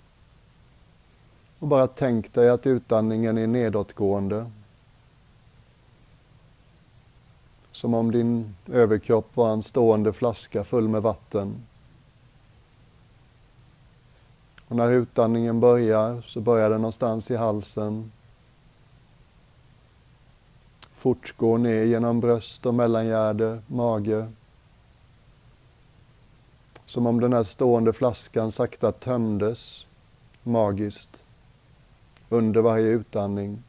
Och 1.59 1.69
bara 1.69 1.87
tänk 1.87 2.33
dig 2.33 2.49
att 2.49 2.67
utandningen 2.67 3.39
är 3.39 3.47
nedåtgående. 3.47 4.51
Som 7.73 7.95
om 7.95 8.11
din 8.11 8.57
överkropp 8.67 9.37
var 9.37 9.53
en 9.53 9.63
stående 9.63 10.13
flaska 10.13 10.65
full 10.65 10.89
med 10.89 11.03
vatten. 11.03 11.67
Och 14.69 14.77
när 14.77 14.91
utandningen 14.91 15.61
börjar 15.61 16.23
så 16.27 16.41
börjar 16.41 16.71
den 16.71 16.81
någonstans 16.81 17.31
i 17.31 17.37
halsen. 17.37 18.13
Fortgår 20.93 21.59
ner 21.59 21.85
genom 21.85 22.21
bröst 22.21 22.67
och 22.67 22.75
mellangärde, 22.75 23.63
mage, 23.67 24.33
som 26.89 27.07
om 27.07 27.21
den 27.21 27.33
här 27.33 27.45
stående 27.45 27.93
flaskan 27.93 28.53
sakta 28.53 28.93
tömdes 28.93 29.87
magiskt 30.43 31.23
under 32.29 32.61
varje 32.61 32.87
utandning. 32.87 33.63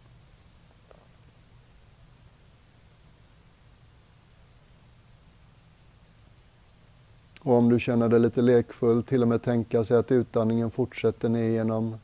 Och 7.39 7.53
om 7.53 7.69
du 7.69 7.79
känner 7.79 8.09
dig 8.09 8.19
lite 8.19 8.41
lekfull, 8.41 9.03
till 9.03 9.21
och 9.21 9.27
med 9.27 9.41
tänka 9.41 9.83
sig 9.83 9.97
att 9.97 10.11
utandningen 10.11 10.71
fortsätter 10.71 11.29
ner 11.29 11.49
genom 11.49 11.97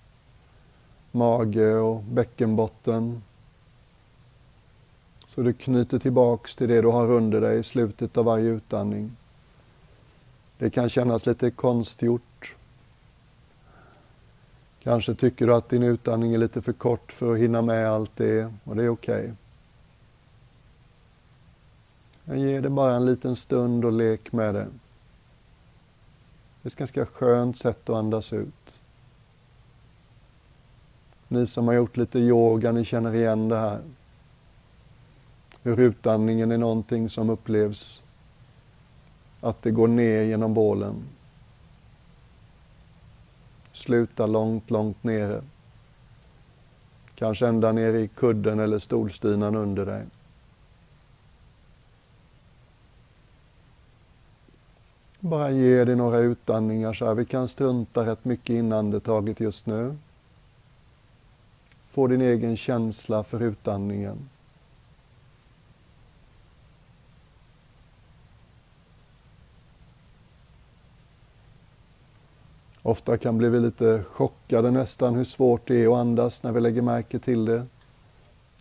mage 1.11 1.75
och 1.75 2.03
bäckenbotten. 2.03 3.23
Så 5.25 5.41
du 5.41 5.53
knyter 5.53 5.99
tillbaks 5.99 6.55
till 6.55 6.69
det 6.69 6.81
du 6.81 6.87
har 6.87 7.11
under 7.11 7.41
dig 7.41 7.59
i 7.59 7.63
slutet 7.63 8.17
av 8.17 8.25
varje 8.25 8.49
utandning. 8.49 9.11
Det 10.57 10.69
kan 10.69 10.89
kännas 10.89 11.25
lite 11.25 11.51
konstgjort. 11.51 12.55
Kanske 14.83 15.15
tycker 15.15 15.47
du 15.47 15.53
att 15.53 15.69
din 15.69 15.83
utandning 15.83 16.33
är 16.33 16.37
lite 16.37 16.61
för 16.61 16.73
kort 16.73 17.11
för 17.11 17.33
att 17.33 17.39
hinna 17.39 17.61
med 17.61 17.89
allt 17.89 18.11
det 18.15 18.53
och 18.63 18.75
det 18.75 18.83
är 18.83 18.89
okej. 18.89 19.33
Okay. 22.25 22.39
Ge 22.39 22.61
det 22.61 22.69
bara 22.69 22.95
en 22.95 23.05
liten 23.05 23.35
stund 23.35 23.85
och 23.85 23.91
lek 23.91 24.31
med 24.31 24.55
det. 24.55 24.67
Det 26.61 26.67
är 26.67 26.71
ett 26.71 26.75
ganska 26.75 27.05
skönt 27.05 27.57
sätt 27.57 27.89
att 27.89 27.95
andas 27.95 28.33
ut. 28.33 28.79
Ni 31.27 31.47
som 31.47 31.67
har 31.67 31.73
gjort 31.73 31.97
lite 31.97 32.19
yoga, 32.19 32.71
ni 32.71 32.85
känner 32.85 33.15
igen 33.15 33.49
det 33.49 33.57
här. 33.57 33.81
Hur 35.63 35.79
utandningen 35.79 36.51
är 36.51 36.57
någonting 36.57 37.09
som 37.09 37.29
upplevs 37.29 38.01
att 39.45 39.61
det 39.61 39.71
går 39.71 39.87
ner 39.87 40.21
genom 40.21 40.53
bålen. 40.53 40.95
Sluta 43.73 44.25
långt, 44.25 44.71
långt 44.71 45.03
nere. 45.03 45.41
Kanske 47.15 47.47
ända 47.47 47.71
ner 47.71 47.93
i 47.93 48.07
kudden 48.07 48.59
eller 48.59 48.79
stolstynan 48.79 49.55
under 49.55 49.85
dig. 49.85 50.03
Bara 55.19 55.51
ge 55.51 55.85
dig 55.85 55.95
några 55.95 56.17
utandningar 56.17 56.93
så 56.93 57.05
här. 57.05 57.13
Vi 57.13 57.25
kan 57.25 57.47
strunta 57.47 58.05
rätt 58.05 58.25
mycket 58.25 58.49
i 58.49 58.55
inandetaget 58.55 59.39
just 59.39 59.65
nu. 59.65 59.95
Få 61.87 62.07
din 62.07 62.21
egen 62.21 62.57
känsla 62.57 63.23
för 63.23 63.41
utandningen. 63.41 64.29
Ofta 72.85 73.17
kan 73.17 73.37
bli 73.37 73.59
lite 73.59 74.03
chockade 74.03 74.71
nästan 74.71 75.15
hur 75.15 75.23
svårt 75.23 75.67
det 75.67 75.83
är 75.83 75.87
att 75.87 75.97
andas 75.97 76.43
när 76.43 76.51
vi 76.51 76.61
lägger 76.61 76.81
märke 76.81 77.19
till 77.19 77.45
det. 77.45 77.65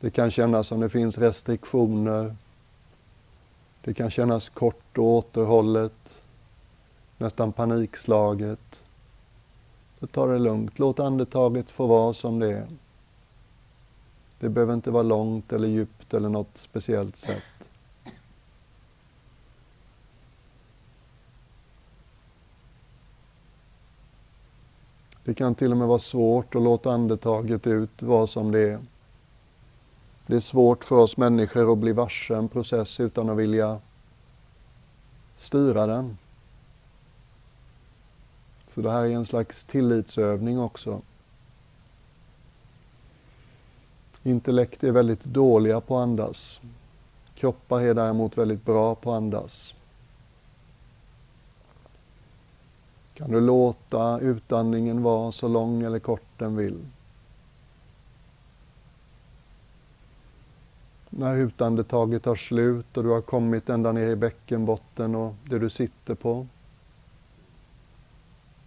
Det 0.00 0.10
kan 0.10 0.30
kännas 0.30 0.68
som 0.68 0.80
det 0.80 0.88
finns 0.88 1.18
restriktioner. 1.18 2.36
Det 3.80 3.94
kan 3.94 4.10
kännas 4.10 4.48
kort 4.48 4.98
och 4.98 5.04
återhållet, 5.04 6.22
nästan 7.18 7.52
panikslaget. 7.52 8.82
Så 10.00 10.06
ta 10.06 10.26
det 10.26 10.38
lugnt, 10.38 10.78
låt 10.78 11.00
andetaget 11.00 11.70
få 11.70 11.86
vara 11.86 12.12
som 12.12 12.38
det 12.38 12.52
är. 12.52 12.66
Det 14.38 14.48
behöver 14.48 14.74
inte 14.74 14.90
vara 14.90 15.02
långt 15.02 15.52
eller 15.52 15.68
djupt 15.68 16.14
eller 16.14 16.28
något 16.28 16.58
speciellt 16.58 17.16
sätt. 17.16 17.53
Det 25.24 25.34
kan 25.34 25.54
till 25.54 25.70
och 25.70 25.76
med 25.76 25.88
vara 25.88 25.98
svårt 25.98 26.54
att 26.54 26.62
låta 26.62 26.92
andetaget 26.92 27.66
ut 27.66 28.02
vara 28.02 28.26
som 28.26 28.50
det 28.50 28.72
är. 28.72 28.80
Det 30.26 30.36
är 30.36 30.40
svårt 30.40 30.84
för 30.84 30.96
oss 30.96 31.16
människor 31.16 31.72
att 31.72 31.78
bli 31.78 31.92
varse 31.92 32.34
en 32.34 32.48
process 32.48 33.00
utan 33.00 33.30
att 33.30 33.36
vilja 33.36 33.80
styra 35.36 35.86
den. 35.86 36.18
Så 38.66 38.80
det 38.80 38.90
här 38.90 39.04
är 39.04 39.10
en 39.10 39.26
slags 39.26 39.64
tillitsövning 39.64 40.60
också. 40.60 41.00
Intellekt 44.22 44.84
är 44.84 44.92
väldigt 44.92 45.24
dåliga 45.24 45.80
på 45.80 45.96
att 45.98 46.02
andas. 46.02 46.60
Kroppar 47.34 47.80
är 47.80 47.94
däremot 47.94 48.38
väldigt 48.38 48.64
bra 48.64 48.94
på 48.94 49.12
att 49.12 49.16
andas. 49.16 49.74
Kan 53.14 53.30
du 53.30 53.40
låta 53.40 54.18
utandningen 54.20 55.02
vara 55.02 55.32
så 55.32 55.48
lång 55.48 55.82
eller 55.82 55.98
kort 55.98 56.38
den 56.38 56.56
vill. 56.56 56.78
När 61.10 61.36
utandetaget 61.36 62.22
tar 62.22 62.34
slut 62.34 62.96
och 62.96 63.02
du 63.02 63.10
har 63.10 63.20
kommit 63.20 63.68
ända 63.68 63.92
ner 63.92 64.08
i 64.08 64.16
bäckenbotten 64.16 65.14
och 65.14 65.34
det 65.44 65.58
du 65.58 65.70
sitter 65.70 66.14
på 66.14 66.46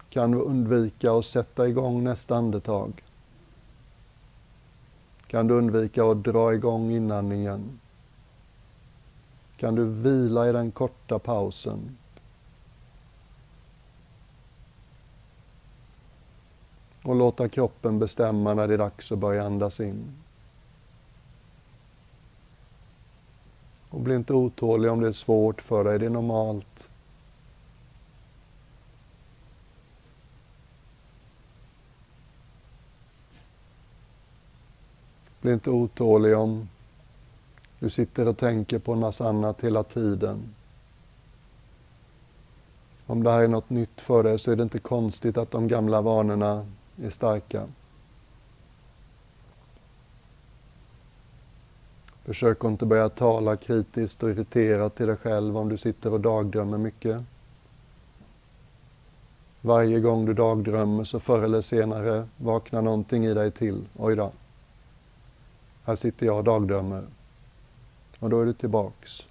kan 0.10 0.31
du 0.31 0.38
undvika 0.38 1.12
att 1.12 1.25
sätta 1.25 1.67
igång 1.67 2.03
nästa 2.03 2.36
andetag. 2.36 3.03
Kan 5.27 5.47
du 5.47 5.53
undvika 5.53 6.05
att 6.05 6.23
dra 6.23 6.53
igång 6.53 6.91
inandningen. 6.91 7.79
Kan 9.57 9.75
du 9.75 9.86
vila 9.86 10.49
i 10.49 10.51
den 10.51 10.71
korta 10.71 11.19
pausen. 11.19 11.97
Och 17.08 17.15
låta 17.15 17.50
kroppen 17.50 18.00
bestämma 18.00 18.54
när 18.54 18.67
det 18.67 18.74
är 18.74 18.78
dags 18.78 19.12
att 19.12 19.20
börja 19.20 19.46
andas 19.46 19.80
in. 19.80 20.13
Och 23.89 24.00
bli 24.00 24.15
inte 24.15 24.34
otålig 24.34 24.91
om 24.91 25.02
det 25.02 25.08
är 25.08 25.12
svårt 25.12 25.62
för 25.62 25.84
dig, 25.84 26.00
det 26.00 26.06
är 26.06 26.10
normalt. 26.10 26.89
Bli 35.41 35.54
inte 35.54 35.70
otålig 35.70 36.38
om 36.38 36.70
du 37.80 37.89
sitter 37.89 38.28
och 38.28 38.38
tänker 38.38 38.80
på 38.80 38.93
en 38.93 39.00
massa 39.00 39.30
annat 39.30 39.62
hela 39.62 39.84
tiden. 39.84 40.56
Om 43.06 43.24
det 43.24 43.32
här 43.32 43.41
är 43.41 43.48
något 43.48 43.70
nytt 43.70 44.02
för 44.02 44.24
dig 44.24 44.39
så 44.39 44.52
är 44.52 44.56
det 44.56 44.63
inte 44.63 44.80
konstigt 44.80 45.38
att 45.38 45.52
de 45.52 45.67
gamla 45.67 46.02
vanorna 46.02 46.65
är 47.03 47.10
starka. 47.10 47.67
Försök 52.25 52.63
inte 52.63 52.86
börja 52.86 53.10
tala 53.10 53.55
kritiskt 53.55 54.23
och 54.23 54.29
irriterat 54.29 54.95
till 54.95 55.07
dig 55.07 55.15
själv 55.15 55.57
om 55.57 55.69
du 55.69 55.77
sitter 55.77 56.13
och 56.13 56.21
dagdrömmer 56.21 56.77
mycket. 56.77 57.23
Varje 59.62 59.99
gång 59.99 60.25
du 60.25 60.33
dagdrömmer 60.33 61.03
så 61.03 61.19
förr 61.19 61.43
eller 61.43 61.62
senare 61.62 62.27
vaknar 62.38 62.81
någonting 62.81 63.25
i 63.25 63.33
dig 63.33 63.51
till. 63.51 63.86
Oj 63.97 64.15
då. 64.15 64.31
Här 65.83 65.95
sitter 65.95 66.25
jag 66.25 66.38
och 66.38 66.43
dagdrömmer. 66.43 67.03
Och 68.19 68.29
då 68.29 68.41
är 68.41 68.45
du 68.45 68.53
tillbaks. 68.53 69.27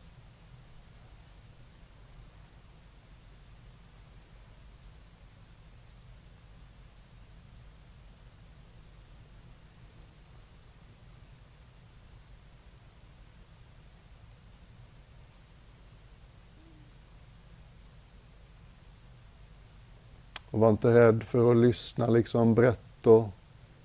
Och 20.56 20.60
var 20.60 20.70
inte 20.70 20.94
rädd 20.94 21.22
för 21.22 21.50
att 21.50 21.56
lyssna 21.56 22.06
liksom 22.06 22.54
brett 22.54 23.06
och 23.06 23.28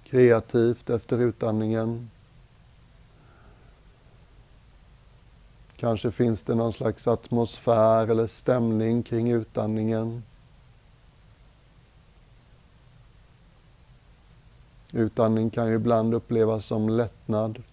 kreativt 0.04 0.90
efter 0.90 1.20
utandningen. 1.20 2.10
Kanske 5.76 6.12
finns 6.12 6.44
det 6.44 6.56
någon 6.56 6.74
slags 6.74 7.08
atmosfär 7.08 8.08
eller 8.08 8.28
stämning 8.28 9.04
kring 9.04 9.32
utandningen. 9.32 10.24
Utandning 14.92 15.50
kan 15.50 15.68
ju 15.68 15.76
ibland 15.76 16.14
upplevas 16.14 16.66
som 16.66 16.90
lättnad. 16.90 17.64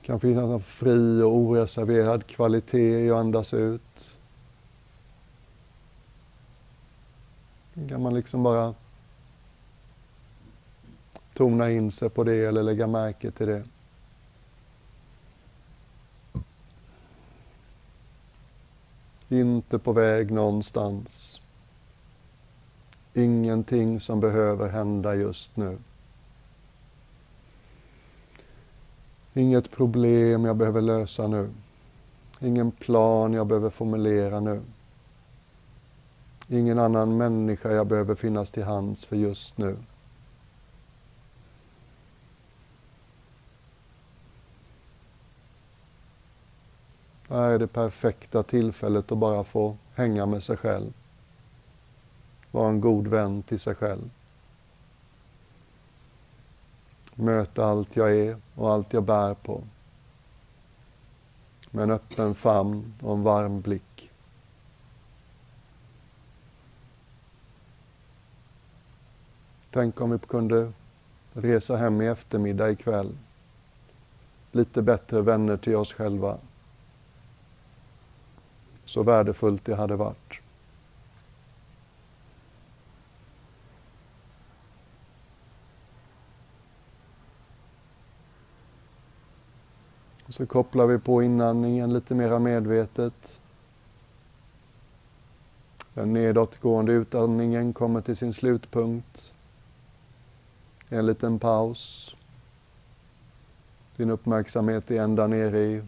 Det 0.00 0.06
kan 0.06 0.20
finnas 0.20 0.50
en 0.50 0.60
fri 0.60 1.22
och 1.22 1.36
oreserverad 1.36 2.26
kvalitet 2.26 3.04
i 3.06 3.10
att 3.10 3.16
andas 3.16 3.54
ut. 3.54 4.18
Kan 7.74 8.02
man 8.02 8.14
liksom 8.14 8.42
bara 8.42 8.74
tona 11.34 11.70
in 11.70 11.90
sig 11.90 12.10
på 12.10 12.24
det 12.24 12.44
eller 12.44 12.62
lägga 12.62 12.86
märke 12.86 13.30
till 13.30 13.46
det. 13.46 13.64
Inte 19.28 19.78
på 19.78 19.92
väg 19.92 20.30
någonstans. 20.30 21.40
Ingenting 23.14 24.00
som 24.00 24.20
behöver 24.20 24.68
hända 24.68 25.14
just 25.14 25.56
nu. 25.56 25.78
Inget 29.34 29.70
problem 29.70 30.44
jag 30.44 30.56
behöver 30.56 30.80
lösa 30.80 31.26
nu. 31.26 31.50
Ingen 32.40 32.70
plan 32.70 33.32
jag 33.32 33.46
behöver 33.46 33.70
formulera 33.70 34.40
nu. 34.40 34.62
Ingen 36.52 36.78
annan 36.78 37.16
människa 37.16 37.70
jag 37.70 37.86
behöver 37.86 38.14
finnas 38.14 38.50
till 38.50 38.64
hands 38.64 39.04
för 39.04 39.16
just 39.16 39.58
nu. 39.58 39.76
Det 47.28 47.34
här 47.34 47.50
är 47.50 47.58
det 47.58 47.66
perfekta 47.66 48.42
tillfället 48.42 49.12
att 49.12 49.18
bara 49.18 49.44
få 49.44 49.76
hänga 49.94 50.26
med 50.26 50.42
sig 50.42 50.56
själv. 50.56 50.92
Vara 52.50 52.68
en 52.68 52.80
god 52.80 53.06
vän 53.06 53.42
till 53.42 53.60
sig 53.60 53.74
själv. 53.74 54.10
Möta 57.14 57.64
allt 57.64 57.96
jag 57.96 58.16
är 58.16 58.36
och 58.54 58.72
allt 58.72 58.92
jag 58.92 59.02
bär 59.02 59.34
på. 59.34 59.62
Med 61.70 61.82
en 61.82 61.90
öppen 61.90 62.34
famn 62.34 62.94
och 63.02 63.14
en 63.14 63.22
varm 63.22 63.60
blick. 63.60 64.11
Tänk 69.72 70.00
om 70.00 70.10
vi 70.10 70.18
kunde 70.18 70.72
resa 71.32 71.76
hem 71.76 72.02
i 72.02 72.06
eftermiddag 72.06 72.70
ikväll. 72.70 73.18
Lite 74.50 74.82
bättre 74.82 75.22
vänner 75.22 75.56
till 75.56 75.76
oss 75.76 75.92
själva. 75.92 76.38
Så 78.84 79.02
värdefullt 79.02 79.64
det 79.64 79.74
hade 79.74 79.96
varit. 79.96 80.40
Så 90.28 90.46
kopplar 90.46 90.86
vi 90.86 90.98
på 90.98 91.22
inandningen 91.22 91.92
lite 91.92 92.14
mera 92.14 92.38
medvetet. 92.38 93.40
Den 95.94 96.12
nedåtgående 96.12 96.92
utandningen 96.92 97.72
kommer 97.72 98.00
till 98.00 98.16
sin 98.16 98.34
slutpunkt. 98.34 99.31
En 100.92 101.06
liten 101.06 101.38
paus. 101.38 102.14
Din 103.96 104.10
uppmärksamhet 104.10 104.90
är 104.90 105.02
ända 105.02 105.26
nere 105.26 105.58
i 105.58 105.82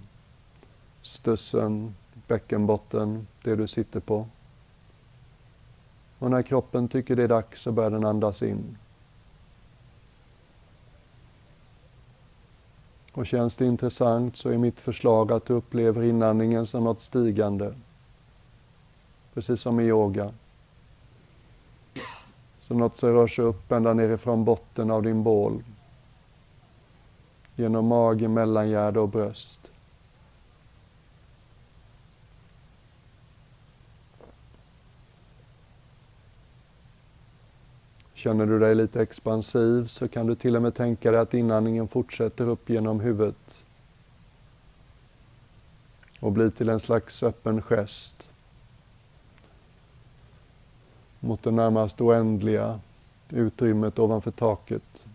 stussen, 1.00 1.94
bäckenbotten, 2.26 3.26
det 3.42 3.56
du 3.56 3.68
sitter 3.68 4.00
på. 4.00 4.28
Och 6.18 6.30
när 6.30 6.42
kroppen 6.42 6.88
tycker 6.88 7.16
det 7.16 7.22
är 7.22 7.28
dags 7.28 7.62
så 7.62 7.72
börjar 7.72 7.90
den 7.90 8.04
andas 8.04 8.42
in. 8.42 8.78
Och 13.12 13.26
känns 13.26 13.56
det 13.56 13.66
intressant 13.66 14.36
så 14.36 14.48
är 14.48 14.58
mitt 14.58 14.80
förslag 14.80 15.32
att 15.32 15.46
du 15.46 15.52
upplever 15.52 16.02
inandningen 16.02 16.66
som 16.66 16.84
något 16.84 17.00
stigande. 17.00 17.74
Precis 19.34 19.60
som 19.60 19.80
i 19.80 19.84
yoga. 19.84 20.34
Som 22.66 22.78
något 22.78 22.96
som 22.96 23.12
rör 23.12 23.26
sig 23.26 23.44
upp 23.44 23.72
ända 23.72 23.94
nerifrån 23.94 24.44
botten 24.44 24.90
av 24.90 25.02
din 25.02 25.22
bål. 25.22 25.62
Genom 27.56 27.86
mage, 27.86 28.28
mellangärde 28.28 29.00
och 29.00 29.08
bröst. 29.08 29.70
Känner 38.14 38.46
du 38.46 38.58
dig 38.58 38.74
lite 38.74 39.02
expansiv 39.02 39.86
så 39.86 40.08
kan 40.08 40.26
du 40.26 40.34
till 40.34 40.56
och 40.56 40.62
med 40.62 40.74
tänka 40.74 41.10
dig 41.10 41.20
att 41.20 41.34
inandningen 41.34 41.88
fortsätter 41.88 42.48
upp 42.48 42.70
genom 42.70 43.00
huvudet 43.00 43.64
och 46.20 46.32
blir 46.32 46.50
till 46.50 46.68
en 46.68 46.80
slags 46.80 47.22
öppen 47.22 47.62
gest 47.62 48.30
mot 51.24 51.42
det 51.42 51.50
närmast 51.50 52.00
oändliga 52.00 52.80
utrymmet 53.28 53.98
ovanför 53.98 54.30
taket. 54.30 55.06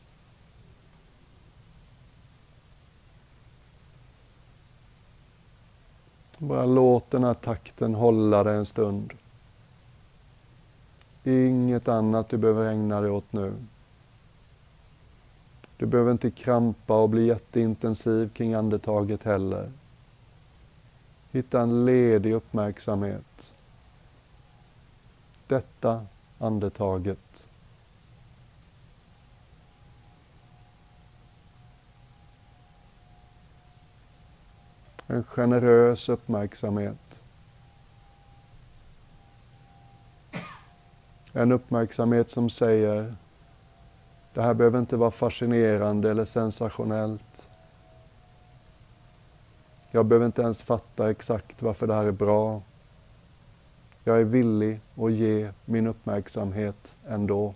Bara 6.38 6.66
låt 6.66 7.12
den 7.12 7.24
här 7.24 7.34
takten 7.34 7.96
hålla 7.96 8.44
dig 8.44 8.58
en 8.58 8.66
stund. 8.66 9.14
Inget 11.24 11.88
annat 11.88 12.30
du 12.30 12.38
behöver 12.38 12.72
ägna 12.72 13.02
dig 13.02 13.12
åt 13.12 13.34
nu. 13.34 13.54
Du 15.78 15.86
behöver 15.86 16.12
inte 16.12 16.32
krampa 16.32 17.02
och 17.02 17.10
bli 17.10 17.28
jätteintensiv 17.28 18.30
kring 18.30 18.54
andetaget 18.54 19.24
heller. 19.24 19.72
Hitta 21.32 21.62
en 21.62 21.86
ledig 21.86 22.34
uppmärksamhet. 22.34 23.56
Detta 25.50 26.06
andetaget. 26.38 27.48
En 35.08 35.24
generös 35.24 36.10
uppmärksamhet. 36.10 37.24
En 41.34 41.52
uppmärksamhet 41.52 42.30
som 42.30 42.50
säger 42.50 43.16
det 44.34 44.42
här 44.42 44.54
behöver 44.54 44.80
inte 44.80 44.98
vara 44.98 45.12
fascinerande 45.12 46.12
eller 46.12 46.26
sensationellt. 46.26 47.50
Jag 49.92 50.06
behöver 50.06 50.26
inte 50.26 50.42
ens 50.42 50.62
fatta 50.62 51.10
exakt 51.12 51.62
varför 51.62 51.88
det 51.88 51.94
här 51.94 52.06
är 52.06 52.12
bra. 52.12 52.62
Jag 54.04 54.20
är 54.20 54.24
villig 54.24 54.80
att 54.96 55.12
ge 55.12 55.52
min 55.66 55.88
uppmärksamhet 55.88 56.98
ändå. 57.08 57.54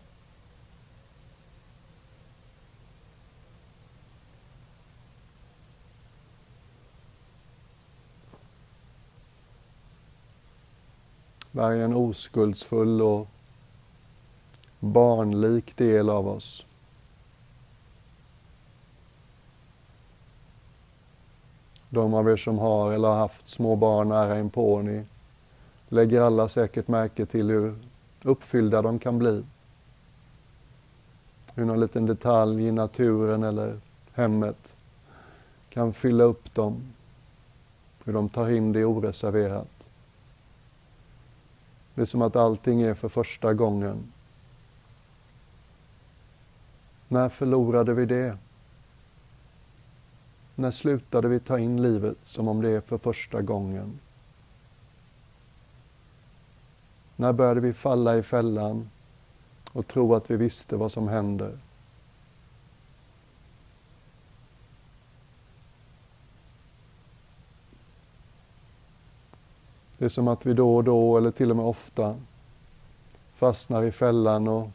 Det 11.51 11.61
här 11.61 11.71
är 11.71 11.83
en 11.83 11.93
oskuldsfull 11.93 13.01
och 13.01 13.27
barnlik 14.79 15.77
del 15.77 16.09
av 16.09 16.27
oss. 16.27 16.65
De 21.89 22.13
av 22.13 22.29
er 22.29 22.37
som 22.37 22.59
har 22.59 22.91
eller 22.91 23.07
har 23.07 23.15
haft 23.15 23.47
små 23.47 23.75
barn 23.75 24.09
nära 24.09 24.39
inpå, 24.39 24.81
ni 24.81 25.05
lägger 25.93 26.21
alla 26.21 26.49
säkert 26.49 26.87
märke 26.87 27.25
till 27.25 27.49
hur 27.49 27.75
uppfyllda 28.23 28.81
de 28.81 28.99
kan 28.99 29.19
bli. 29.19 29.43
Hur 31.55 31.65
någon 31.65 31.79
liten 31.79 32.05
detalj 32.05 32.63
i 32.63 32.71
naturen 32.71 33.43
eller 33.43 33.79
hemmet 34.13 34.75
kan 35.69 35.93
fylla 35.93 36.23
upp 36.23 36.53
dem. 36.55 36.93
Hur 38.03 38.13
de 38.13 38.29
tar 38.29 38.49
in 38.49 38.71
det 38.71 38.85
oreserverat. 38.85 39.89
Det 41.95 42.01
är 42.01 42.05
som 42.05 42.21
att 42.21 42.35
allting 42.35 42.81
är 42.81 42.93
för 42.93 43.09
första 43.09 43.53
gången. 43.53 44.11
När 47.07 47.29
förlorade 47.29 47.93
vi 47.93 48.05
det? 48.05 48.37
När 50.55 50.71
slutade 50.71 51.27
vi 51.27 51.39
ta 51.39 51.59
in 51.59 51.81
livet 51.81 52.17
som 52.23 52.47
om 52.47 52.61
det 52.61 52.69
är 52.69 52.81
för 52.81 52.97
första 52.97 53.41
gången? 53.41 53.99
När 57.23 57.33
började 57.33 57.59
vi 57.59 57.73
falla 57.73 58.17
i 58.17 58.23
fällan 58.23 58.89
och 59.71 59.87
tro 59.87 60.15
att 60.15 60.31
vi 60.31 60.37
visste 60.37 60.75
vad 60.75 60.91
som 60.91 61.07
händer? 61.07 61.59
Det 69.97 70.05
är 70.05 70.09
som 70.09 70.27
att 70.27 70.45
vi 70.45 70.53
då 70.53 70.75
och 70.75 70.83
då, 70.83 71.17
eller 71.17 71.31
till 71.31 71.49
och 71.49 71.57
med 71.57 71.65
ofta, 71.65 72.15
fastnar 73.35 73.83
i 73.83 73.91
fällan 73.91 74.47
och 74.47 74.69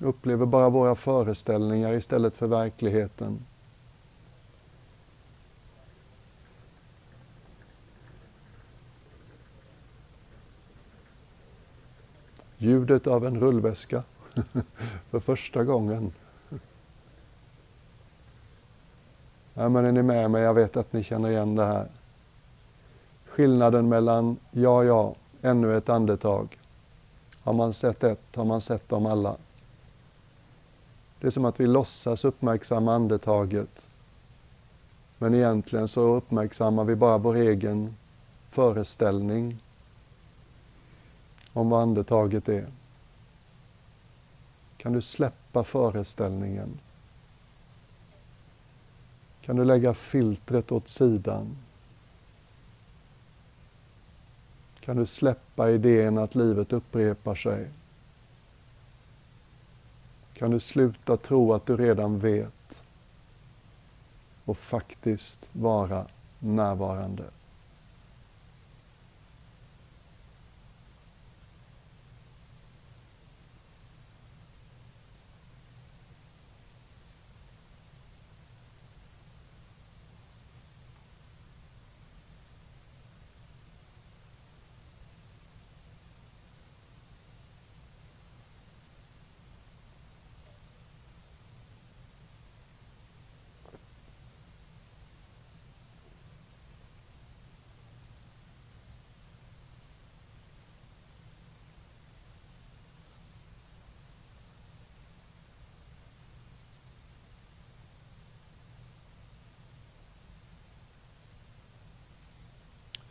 upplever 0.00 0.46
bara 0.46 0.68
våra 0.68 0.94
föreställningar 0.94 1.92
istället 1.92 2.36
för 2.36 2.46
verkligheten. 2.46 3.44
Ljudet 12.58 13.06
av 13.06 13.26
en 13.26 13.40
rullväska 13.40 14.02
för 15.10 15.20
första 15.20 15.64
gången. 15.64 16.12
Ja, 19.54 19.68
men 19.68 19.84
är 19.84 19.92
ni 19.92 20.02
med 20.02 20.30
mig? 20.30 20.42
Jag 20.42 20.54
vet 20.54 20.76
att 20.76 20.92
ni 20.92 21.02
känner 21.02 21.28
igen 21.30 21.56
det 21.56 21.64
här. 21.64 21.86
skillnaden 23.26 23.88
mellan 23.88 24.36
ja, 24.50 24.84
ja, 24.84 25.14
ännu 25.42 25.76
ett 25.76 25.88
andetag. 25.88 26.58
Har 27.40 27.52
man 27.52 27.72
sett 27.72 28.04
ett, 28.04 28.36
har 28.36 28.44
man 28.44 28.60
sett 28.60 28.88
dem 28.88 29.06
alla. 29.06 29.36
Det 31.20 31.26
är 31.26 31.30
som 31.30 31.44
att 31.44 31.60
vi 31.60 31.66
låtsas 31.66 32.24
uppmärksamma 32.24 32.94
andetaget. 32.94 33.88
Men 35.18 35.34
egentligen 35.34 35.88
så 35.88 36.00
uppmärksammar 36.00 36.84
vi 36.84 36.96
bara 36.96 37.18
vår 37.18 37.34
egen 37.34 37.96
föreställning 38.50 39.58
om 41.58 41.68
vad 41.68 41.82
andetaget 41.82 42.48
är. 42.48 42.66
Kan 44.76 44.92
du 44.92 45.02
släppa 45.02 45.64
föreställningen? 45.64 46.78
Kan 49.42 49.56
du 49.56 49.64
lägga 49.64 49.94
filtret 49.94 50.72
åt 50.72 50.88
sidan? 50.88 51.56
Kan 54.80 54.96
du 54.96 55.06
släppa 55.06 55.70
idén 55.70 56.18
att 56.18 56.34
livet 56.34 56.72
upprepar 56.72 57.34
sig? 57.34 57.68
Kan 60.34 60.50
du 60.50 60.60
sluta 60.60 61.16
tro 61.16 61.52
att 61.52 61.66
du 61.66 61.76
redan 61.76 62.18
vet 62.18 62.84
och 64.44 64.58
faktiskt 64.58 65.48
vara 65.52 66.06
närvarande? 66.38 67.24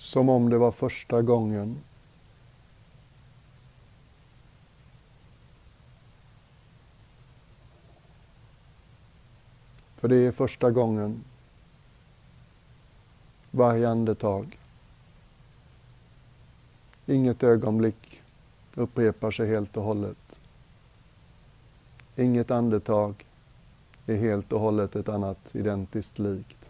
Som 0.07 0.29
om 0.29 0.49
det 0.49 0.57
var 0.57 0.71
första 0.71 1.21
gången. 1.21 1.77
För 9.95 10.07
det 10.07 10.15
är 10.15 10.31
första 10.31 10.71
gången. 10.71 11.23
Varje 13.51 13.89
andetag. 13.89 14.57
Inget 17.05 17.43
ögonblick 17.43 18.21
upprepar 18.75 19.31
sig 19.31 19.47
helt 19.47 19.77
och 19.77 19.83
hållet. 19.83 20.39
Inget 22.15 22.51
andetag 22.51 23.25
är 24.05 24.15
helt 24.15 24.53
och 24.53 24.59
hållet 24.59 24.95
ett 24.95 25.09
annat 25.09 25.55
identiskt 25.55 26.19
likt. 26.19 26.66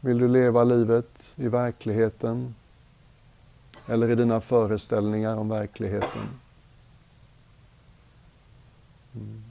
Vill 0.00 0.18
du 0.18 0.28
leva 0.28 0.64
livet 0.64 1.34
i 1.36 1.48
verkligheten 1.48 2.54
eller 3.86 4.10
i 4.10 4.14
dina 4.14 4.40
föreställningar 4.40 5.36
om 5.36 5.48
verkligheten? 5.48 6.40
Mm. 9.14 9.44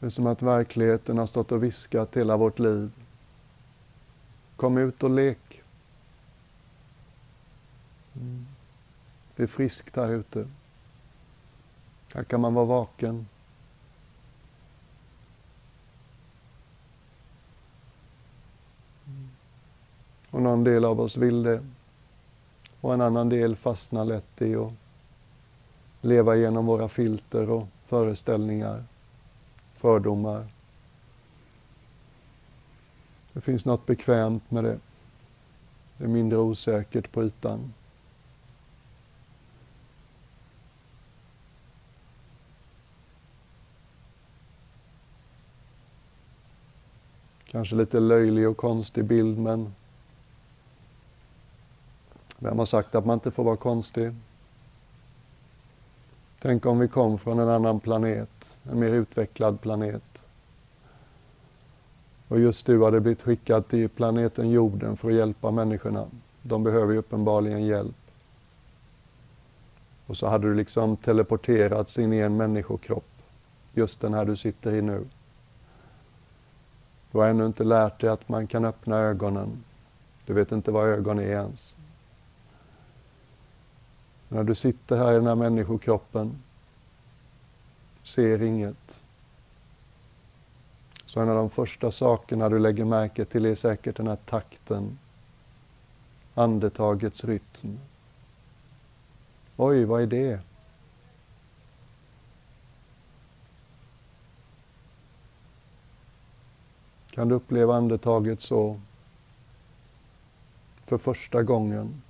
Det 0.00 0.06
är 0.06 0.10
som 0.10 0.26
att 0.26 0.42
verkligheten 0.42 1.18
har 1.18 1.26
stått 1.26 1.52
och 1.52 1.62
viskat 1.62 2.16
hela 2.16 2.36
vårt 2.36 2.58
liv. 2.58 2.90
Kom 4.56 4.78
ut 4.78 5.02
och 5.02 5.10
lek. 5.10 5.62
Mm. 8.14 8.46
Det 9.36 9.42
är 9.42 9.46
friskt 9.46 9.96
här 9.96 10.08
ute. 10.08 10.48
Här 12.14 12.24
kan 12.24 12.40
man 12.40 12.54
vara 12.54 12.64
vaken. 12.64 13.26
Och 20.30 20.42
någon 20.42 20.64
del 20.64 20.84
av 20.84 21.00
oss 21.00 21.16
vill 21.16 21.42
det. 21.42 21.62
Och 22.80 22.94
en 22.94 23.00
annan 23.00 23.28
del 23.28 23.56
fastnar 23.56 24.04
lätt 24.04 24.42
i 24.42 24.54
att 24.54 24.72
leva 26.00 26.36
genom 26.36 26.66
våra 26.66 26.88
filter 26.88 27.50
och 27.50 27.66
föreställningar, 27.86 28.84
fördomar. 29.74 30.46
Det 33.32 33.40
finns 33.40 33.64
något 33.64 33.86
bekvämt 33.86 34.50
med 34.50 34.64
det. 34.64 34.78
Det 35.96 36.04
är 36.04 36.08
mindre 36.08 36.38
osäkert 36.38 37.12
på 37.12 37.24
ytan. 37.24 37.72
Kanske 47.44 47.76
lite 47.76 48.00
löjlig 48.00 48.48
och 48.48 48.56
konstig 48.56 49.04
bild 49.04 49.38
men 49.38 49.74
vem 52.40 52.58
har 52.58 52.66
sagt 52.66 52.94
att 52.94 53.06
man 53.06 53.14
inte 53.14 53.30
får 53.30 53.44
vara 53.44 53.56
konstig? 53.56 54.14
Tänk 56.42 56.66
om 56.66 56.78
vi 56.78 56.88
kom 56.88 57.18
från 57.18 57.38
en 57.38 57.48
annan 57.48 57.80
planet, 57.80 58.58
en 58.70 58.80
mer 58.80 58.88
utvecklad 58.88 59.60
planet. 59.60 60.26
Och 62.28 62.40
just 62.40 62.66
du 62.66 62.84
hade 62.84 63.00
blivit 63.00 63.22
skickad 63.22 63.68
till 63.68 63.88
planeten 63.88 64.50
jorden 64.50 64.96
för 64.96 65.08
att 65.08 65.14
hjälpa 65.14 65.50
människorna. 65.50 66.06
De 66.42 66.64
behöver 66.64 66.92
ju 66.92 66.98
uppenbarligen 66.98 67.66
hjälp. 67.66 67.96
Och 70.06 70.16
så 70.16 70.26
hade 70.26 70.48
du 70.48 70.54
liksom 70.54 70.96
teleporterats 70.96 71.98
in 71.98 72.12
i 72.12 72.18
en 72.18 72.36
människokropp, 72.36 73.08
just 73.74 74.00
den 74.00 74.14
här 74.14 74.24
du 74.24 74.36
sitter 74.36 74.72
i 74.72 74.82
nu. 74.82 75.04
Du 77.12 77.18
har 77.18 77.26
ännu 77.26 77.46
inte 77.46 77.64
lärt 77.64 78.00
dig 78.00 78.10
att 78.10 78.28
man 78.28 78.46
kan 78.46 78.64
öppna 78.64 78.98
ögonen. 78.98 79.64
Du 80.26 80.32
vet 80.32 80.52
inte 80.52 80.70
vad 80.70 80.88
ögon 80.88 81.18
är 81.18 81.22
ens. 81.22 81.74
När 84.32 84.44
du 84.44 84.54
sitter 84.54 84.96
här 84.96 85.12
i 85.12 85.14
den 85.14 85.26
här 85.26 85.34
människokroppen, 85.34 86.42
ser 88.02 88.42
inget. 88.42 89.02
Så 91.06 91.20
en 91.20 91.28
av 91.28 91.36
de 91.36 91.50
första 91.50 91.90
sakerna 91.90 92.48
du 92.48 92.58
lägger 92.58 92.84
märke 92.84 93.24
till 93.24 93.46
är 93.46 93.54
säkert 93.54 93.96
den 93.96 94.06
här 94.06 94.18
takten, 94.26 94.98
andetagets 96.34 97.24
rytm. 97.24 97.78
Oj, 99.56 99.84
vad 99.84 100.02
är 100.02 100.06
det? 100.06 100.40
Kan 107.10 107.28
du 107.28 107.34
uppleva 107.34 107.74
andetaget 107.74 108.40
så 108.40 108.80
för 110.84 110.98
första 110.98 111.42
gången? 111.42 112.02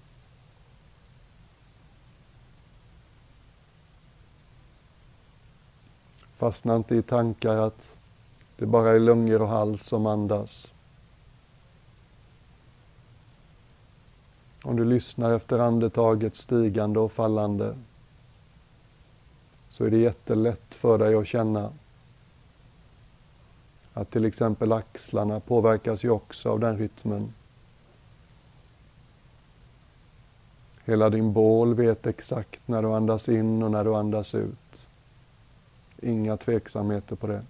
Fastna 6.40 6.76
inte 6.76 6.96
i 6.96 7.02
tankar 7.02 7.56
att 7.56 7.96
det 8.56 8.66
bara 8.66 8.90
är 8.90 8.98
lungor 8.98 9.42
och 9.42 9.48
hals 9.48 9.82
som 9.82 10.06
andas. 10.06 10.66
Om 14.62 14.76
du 14.76 14.84
lyssnar 14.84 15.34
efter 15.34 15.58
andetaget 15.58 16.34
stigande 16.34 17.00
och 17.00 17.12
fallande 17.12 17.76
så 19.70 19.84
är 19.84 19.90
det 19.90 19.96
jättelätt 19.96 20.74
för 20.74 20.98
dig 20.98 21.14
att 21.14 21.26
känna 21.26 21.72
att 23.94 24.10
till 24.10 24.24
exempel 24.24 24.72
axlarna 24.72 25.40
påverkas 25.40 26.04
ju 26.04 26.10
också 26.10 26.50
av 26.50 26.60
den 26.60 26.78
rytmen. 26.78 27.34
Hela 30.84 31.10
din 31.10 31.32
bål 31.32 31.74
vet 31.74 32.06
exakt 32.06 32.60
när 32.66 32.82
du 32.82 32.88
andas 32.88 33.28
in 33.28 33.62
och 33.62 33.70
när 33.70 33.84
du 33.84 33.94
andas 33.94 34.34
ut. 34.34 34.86
Inga 36.02 36.36
tveksamheter 36.36 37.16
på 37.16 37.26
det. 37.26 37.42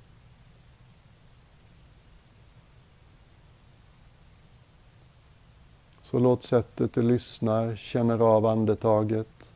Så 6.03 6.19
låt 6.19 6.43
sättet 6.43 6.93
du 6.93 7.03
lyssnar, 7.03 7.77
känner 7.77 8.19
av 8.19 8.47
andetaget, 8.47 9.53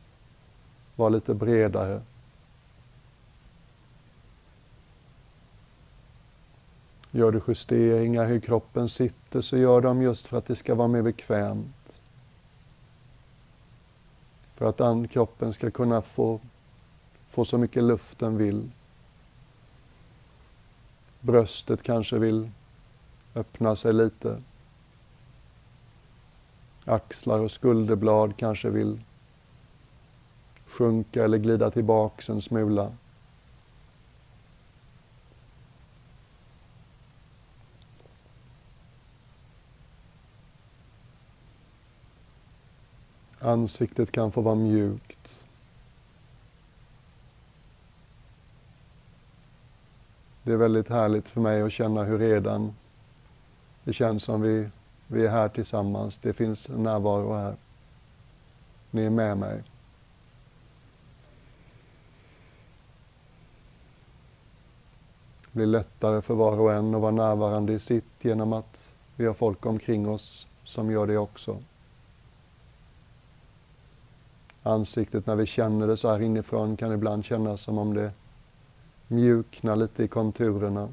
vara 0.96 1.08
lite 1.08 1.34
bredare. 1.34 2.02
Gör 7.10 7.32
du 7.32 7.42
justeringar 7.48 8.26
hur 8.26 8.40
kroppen 8.40 8.88
sitter 8.88 9.40
så 9.40 9.56
gör 9.56 9.80
dem 9.80 10.02
just 10.02 10.26
för 10.26 10.38
att 10.38 10.46
det 10.46 10.56
ska 10.56 10.74
vara 10.74 10.88
mer 10.88 11.02
bekvämt. 11.02 12.00
För 14.54 14.68
att 14.68 15.10
kroppen 15.10 15.52
ska 15.52 15.70
kunna 15.70 16.02
få, 16.02 16.40
få 17.26 17.44
så 17.44 17.58
mycket 17.58 17.82
luft 17.82 18.18
den 18.18 18.36
vill. 18.36 18.70
Bröstet 21.24 21.82
kanske 21.82 22.18
vill 22.18 22.50
öppna 23.34 23.76
sig 23.76 23.92
lite. 23.92 24.42
Axlar 26.84 27.38
och 27.38 27.50
skulderblad 27.50 28.36
kanske 28.36 28.70
vill 28.70 29.00
sjunka 30.66 31.24
eller 31.24 31.38
glida 31.38 31.70
tillbaks 31.70 32.30
en 32.30 32.42
smula. 32.42 32.92
Ansiktet 43.40 44.10
kan 44.10 44.32
få 44.32 44.40
vara 44.40 44.54
mjukt. 44.54 45.23
Det 50.44 50.52
är 50.52 50.56
väldigt 50.56 50.88
härligt 50.88 51.28
för 51.28 51.40
mig 51.40 51.62
att 51.62 51.72
känna 51.72 52.04
hur 52.04 52.18
redan 52.18 52.74
det 53.84 53.92
känns 53.92 54.24
som 54.24 54.42
vi, 54.42 54.68
vi 55.06 55.26
är 55.26 55.30
här 55.30 55.48
tillsammans. 55.48 56.18
Det 56.18 56.32
finns 56.32 56.68
närvaro 56.68 57.32
här. 57.32 57.56
Ni 58.90 59.02
är 59.04 59.10
med 59.10 59.38
mig. 59.38 59.62
Det 65.42 65.56
blir 65.58 65.66
lättare 65.66 66.22
för 66.22 66.34
var 66.34 66.60
och 66.60 66.72
en 66.72 66.94
att 66.94 67.00
vara 67.00 67.10
närvarande 67.10 67.72
i 67.72 67.78
sitt 67.78 68.04
genom 68.20 68.52
att 68.52 68.90
vi 69.16 69.26
har 69.26 69.34
folk 69.34 69.66
omkring 69.66 70.08
oss 70.08 70.46
som 70.64 70.90
gör 70.90 71.06
det 71.06 71.18
också 71.18 71.58
ansiktet 74.66 75.26
när 75.26 75.36
vi 75.36 75.46
känner 75.46 75.86
det 75.86 75.96
så 75.96 76.10
här 76.10 76.22
inifrån 76.22 76.76
kan 76.76 76.92
ibland 76.92 77.24
kännas 77.24 77.60
som 77.60 77.78
om 77.78 77.94
det 77.94 78.12
mjukna 79.08 79.74
lite 79.74 80.04
i 80.04 80.08
konturerna. 80.08 80.88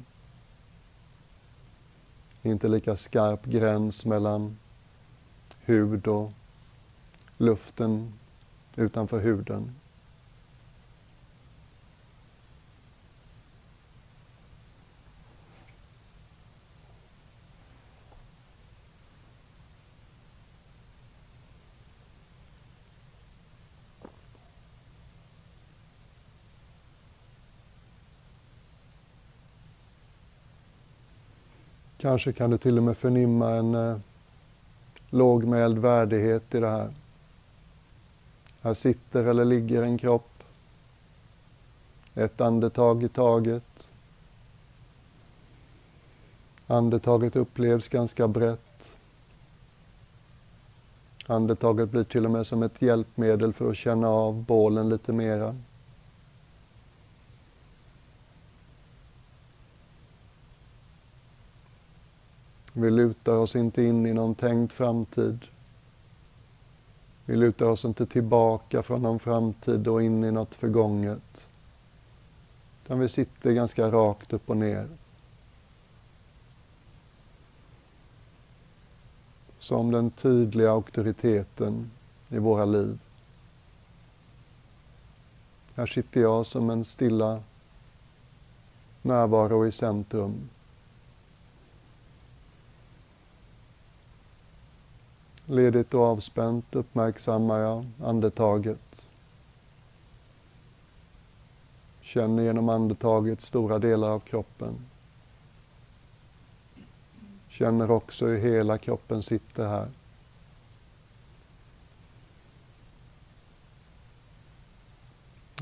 Inte 2.42 2.68
lika 2.68 2.96
skarp 2.96 3.44
gräns 3.44 4.04
mellan 4.04 4.58
hud 5.64 6.06
och 6.06 6.30
luften 7.38 8.12
utanför 8.76 9.20
huden. 9.20 9.74
Kanske 32.02 32.32
kan 32.32 32.50
du 32.50 32.58
till 32.58 32.78
och 32.78 32.84
med 32.84 32.96
förnimma 32.96 33.50
en 33.50 33.74
eh, 33.74 33.96
lågmäld 35.10 35.78
värdighet 35.78 36.54
i 36.54 36.60
det 36.60 36.68
här. 36.68 36.90
Här 38.62 38.74
sitter 38.74 39.24
eller 39.24 39.44
ligger 39.44 39.82
en 39.82 39.98
kropp. 39.98 40.42
Ett 42.14 42.40
andetag 42.40 43.02
i 43.02 43.08
taget. 43.08 43.90
Andetaget 46.66 47.36
upplevs 47.36 47.88
ganska 47.88 48.28
brett. 48.28 48.98
Andetaget 51.26 51.90
blir 51.90 52.04
till 52.04 52.24
och 52.24 52.30
med 52.30 52.46
som 52.46 52.62
ett 52.62 52.82
hjälpmedel 52.82 53.52
för 53.52 53.70
att 53.70 53.76
känna 53.76 54.08
av 54.08 54.42
bålen 54.42 54.88
lite 54.88 55.12
mera. 55.12 55.56
Vi 62.72 62.90
lutar 62.90 63.32
oss 63.32 63.56
inte 63.56 63.82
in 63.82 64.06
i 64.06 64.12
någon 64.12 64.34
tänkt 64.34 64.72
framtid. 64.72 65.44
Vi 67.24 67.36
lutar 67.36 67.66
oss 67.66 67.84
inte 67.84 68.06
tillbaka 68.06 68.82
från 68.82 69.02
någon 69.02 69.18
framtid 69.18 69.88
och 69.88 70.02
in 70.02 70.24
i 70.24 70.30
något 70.30 70.54
förgånget. 70.54 71.50
Utan 72.84 72.98
vi 72.98 73.08
sitter 73.08 73.52
ganska 73.52 73.90
rakt 73.90 74.32
upp 74.32 74.50
och 74.50 74.56
ner. 74.56 74.88
Som 79.58 79.90
den 79.90 80.10
tydliga 80.10 80.70
auktoriteten 80.70 81.90
i 82.28 82.38
våra 82.38 82.64
liv. 82.64 82.98
Här 85.74 85.86
sitter 85.86 86.20
jag 86.20 86.46
som 86.46 86.70
en 86.70 86.84
stilla 86.84 87.42
närvaro 89.02 89.66
i 89.66 89.72
centrum. 89.72 90.48
Ledigt 95.52 95.94
och 95.94 96.00
avspänt 96.04 96.74
uppmärksammar 96.74 97.58
jag 97.58 97.86
andetaget. 98.02 99.08
Känner 102.00 102.42
genom 102.42 102.68
andetaget 102.68 103.40
stora 103.40 103.78
delar 103.78 104.10
av 104.10 104.20
kroppen. 104.20 104.86
Känner 107.48 107.90
också 107.90 108.26
hur 108.26 108.38
hela 108.38 108.78
kroppen 108.78 109.22
sitter 109.22 109.68
här. 109.68 109.88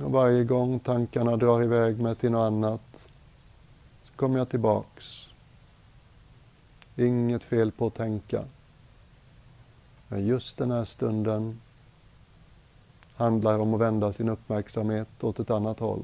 Och 0.02 0.12
varje 0.12 0.44
gång 0.44 0.80
tankarna 0.80 1.36
drar 1.36 1.62
iväg 1.62 2.00
mig 2.00 2.14
till 2.14 2.30
något 2.30 2.46
annat 2.46 3.08
så 4.02 4.12
kommer 4.16 4.38
jag 4.38 4.48
tillbaks. 4.48 5.26
Inget 6.96 7.42
fel 7.44 7.72
på 7.72 7.86
att 7.86 7.94
tänka. 7.94 8.44
Men 10.12 10.26
just 10.26 10.58
den 10.58 10.70
här 10.70 10.84
stunden 10.84 11.60
handlar 13.16 13.58
om 13.58 13.74
att 13.74 13.80
vända 13.80 14.12
sin 14.12 14.28
uppmärksamhet 14.28 15.24
åt 15.24 15.38
ett 15.38 15.50
annat 15.50 15.80
håll. 15.80 16.02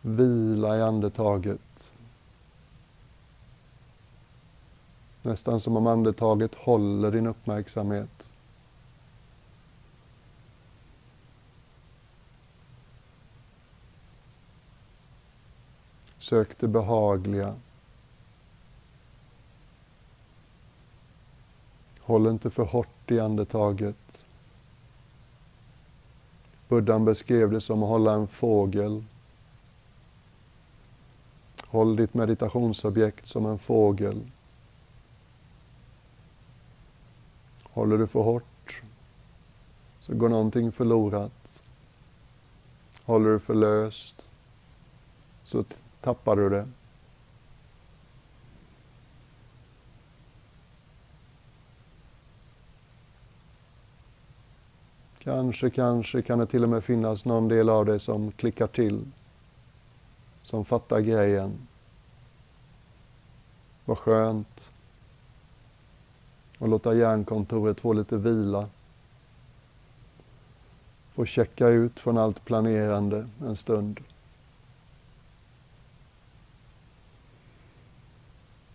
Vila 0.00 0.78
i 0.78 0.82
andetaget. 0.82 1.92
Nästan 5.22 5.60
som 5.60 5.76
om 5.76 5.86
andetaget 5.86 6.54
håller 6.54 7.10
din 7.10 7.26
uppmärksamhet. 7.26 8.30
Sök 16.18 16.58
det 16.58 16.68
behagliga. 16.68 17.54
Håll 22.04 22.26
inte 22.26 22.50
för 22.50 22.64
hårt 22.64 23.10
i 23.10 23.20
andetaget. 23.20 24.26
Buddhan 26.68 27.04
beskrev 27.04 27.50
det 27.50 27.60
som 27.60 27.82
att 27.82 27.88
hålla 27.88 28.12
en 28.12 28.28
fågel. 28.28 29.04
Håll 31.66 31.96
ditt 31.96 32.14
meditationsobjekt 32.14 33.28
som 33.28 33.46
en 33.46 33.58
fågel. 33.58 34.20
Håller 37.62 37.98
du 37.98 38.06
för 38.06 38.22
hårt 38.22 38.82
så 40.00 40.14
går 40.14 40.28
någonting 40.28 40.72
förlorat. 40.72 41.62
Håller 43.04 43.30
du 43.30 43.38
för 43.38 43.54
löst 43.54 44.24
så 45.44 45.64
tappar 46.00 46.36
du 46.36 46.48
det. 46.48 46.68
Kanske, 55.24 55.70
kanske 55.70 56.22
kan 56.22 56.38
det 56.38 56.46
till 56.46 56.62
och 56.62 56.68
med 56.68 56.84
finnas 56.84 57.24
någon 57.24 57.48
del 57.48 57.68
av 57.68 57.86
dig 57.86 58.00
som 58.00 58.32
klickar 58.32 58.66
till. 58.66 59.04
Som 60.42 60.64
fattar 60.64 61.00
grejen. 61.00 61.68
Vad 63.84 63.98
skönt. 63.98 64.72
Och 66.58 66.68
låta 66.68 66.94
hjärnkontoret 66.94 67.80
få 67.80 67.92
lite 67.92 68.16
vila. 68.16 68.68
Få 71.14 71.24
checka 71.24 71.68
ut 71.68 72.00
från 72.00 72.18
allt 72.18 72.44
planerande 72.44 73.28
en 73.40 73.56
stund. 73.56 74.00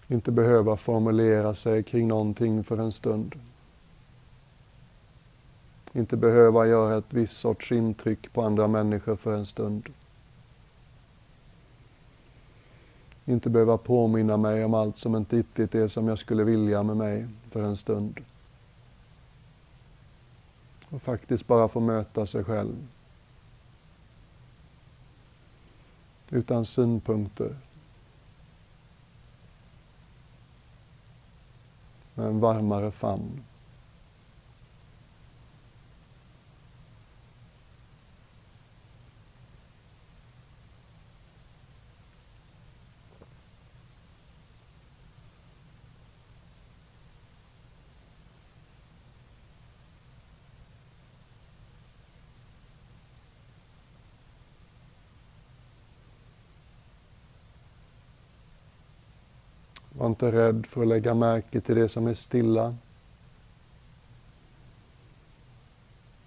Inte 0.07 0.31
behöva 0.31 0.77
formulera 0.77 1.55
sig 1.55 1.83
kring 1.83 2.07
någonting 2.07 2.63
för 2.63 2.77
en 2.77 2.91
stund. 2.91 3.35
Inte 5.93 6.17
behöva 6.17 6.67
göra 6.67 6.97
ett 6.97 7.13
visst 7.13 7.37
sorts 7.37 7.71
intryck 7.71 8.33
på 8.33 8.41
andra 8.41 8.67
människor 8.67 9.15
för 9.15 9.33
en 9.33 9.45
stund. 9.45 9.89
Inte 13.25 13.49
behöva 13.49 13.77
påminna 13.77 14.37
mig 14.37 14.65
om 14.65 14.73
allt 14.73 14.97
som 14.97 15.15
inte 15.15 15.35
riktigt 15.35 15.75
är 15.75 15.87
som 15.87 16.07
jag 16.07 16.19
skulle 16.19 16.43
vilja 16.43 16.83
med 16.83 16.97
mig 16.97 17.27
för 17.49 17.63
en 17.63 17.77
stund. 17.77 18.19
Och 20.89 21.01
faktiskt 21.01 21.47
bara 21.47 21.67
få 21.67 21.79
möta 21.79 22.25
sig 22.25 22.43
själv. 22.43 22.87
Utan 26.29 26.65
synpunkter. 26.65 27.55
Med 32.13 32.27
en 32.27 32.39
varmare 32.39 32.91
famn. 32.91 33.43
Var 59.99 60.07
inte 60.07 60.31
rädd 60.31 60.65
för 60.65 60.81
att 60.81 60.87
lägga 60.87 61.13
märke 61.13 61.61
till 61.61 61.75
det 61.75 61.89
som 61.89 62.07
är 62.07 62.13
stilla. 62.13 62.75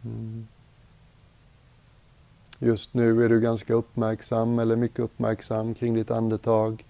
Mm. 0.05 0.47
Just 2.59 2.95
nu 2.95 3.25
är 3.25 3.29
du 3.29 3.41
ganska 3.41 3.75
uppmärksam 3.75 4.59
eller 4.59 4.77
mycket 4.77 4.99
uppmärksam 4.99 5.75
kring 5.75 5.95
ditt 5.95 6.11
andetag 6.11 6.85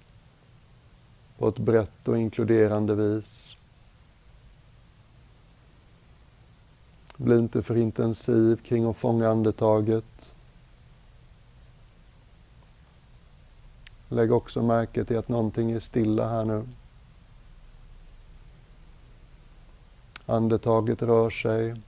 på 1.39 1.49
ett 1.49 1.59
brett 1.59 2.09
och 2.09 2.19
inkluderande 2.19 2.95
vis. 2.95 3.57
Bli 7.17 7.39
inte 7.39 7.63
för 7.63 7.77
intensiv 7.77 8.57
kring 8.57 8.85
att 8.85 8.97
fånga 8.97 9.29
andetaget. 9.29 10.32
Lägg 14.13 14.33
också 14.33 14.63
märke 14.63 15.05
till 15.05 15.19
att 15.19 15.29
någonting 15.29 15.71
är 15.71 15.81
stilla 15.81 16.29
här 16.29 16.45
nu. 16.45 16.69
Andetaget 20.27 21.03
rör 21.03 21.31
sig 21.31 21.81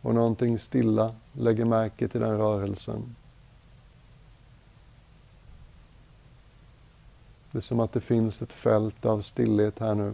och 0.00 0.14
någonting 0.14 0.58
stilla 0.58 1.14
lägger 1.32 1.64
märke 1.64 2.08
till 2.08 2.20
den 2.20 2.38
rörelsen. 2.38 3.16
Det 7.50 7.58
är 7.58 7.62
som 7.62 7.80
att 7.80 7.92
det 7.92 8.00
finns 8.00 8.42
ett 8.42 8.52
fält 8.52 9.06
av 9.06 9.22
stillhet 9.22 9.78
här 9.78 9.94
nu. 9.94 10.10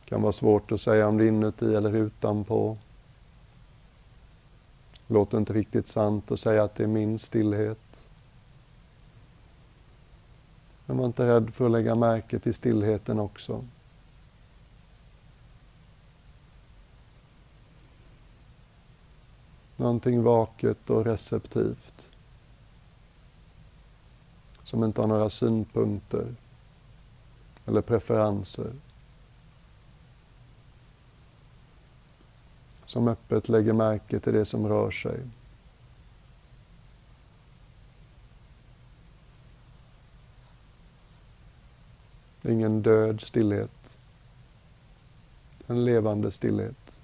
Det 0.00 0.08
kan 0.08 0.22
vara 0.22 0.32
svårt 0.32 0.72
att 0.72 0.80
säga 0.80 1.08
om 1.08 1.18
det 1.18 1.24
är 1.24 1.28
inuti 1.28 1.74
eller 1.74 1.92
utanpå. 1.92 2.78
Låter 5.10 5.38
inte 5.38 5.52
riktigt 5.52 5.88
sant 5.88 6.30
att 6.30 6.40
säga 6.40 6.64
att 6.64 6.74
det 6.74 6.82
är 6.82 6.88
min 6.88 7.18
stillhet. 7.18 8.08
Men 10.86 10.96
var 10.96 11.06
inte 11.06 11.26
rädd 11.26 11.54
för 11.54 11.64
att 11.64 11.70
lägga 11.70 11.94
märke 11.94 12.38
till 12.38 12.54
stillheten 12.54 13.18
också. 13.18 13.64
Någonting 19.76 20.22
vaket 20.22 20.90
och 20.90 21.04
receptivt. 21.04 22.08
Som 24.62 24.84
inte 24.84 25.00
har 25.00 25.08
några 25.08 25.30
synpunkter 25.30 26.34
eller 27.66 27.80
preferenser. 27.80 28.72
Som 32.90 33.08
öppet 33.08 33.48
lägger 33.48 33.72
märke 33.72 34.20
till 34.20 34.32
det 34.32 34.44
som 34.44 34.68
rör 34.68 34.90
sig. 34.90 35.20
Ingen 42.42 42.82
död 42.82 43.20
stillhet. 43.20 43.98
En 45.66 45.84
levande 45.84 46.30
stillhet. 46.30 46.98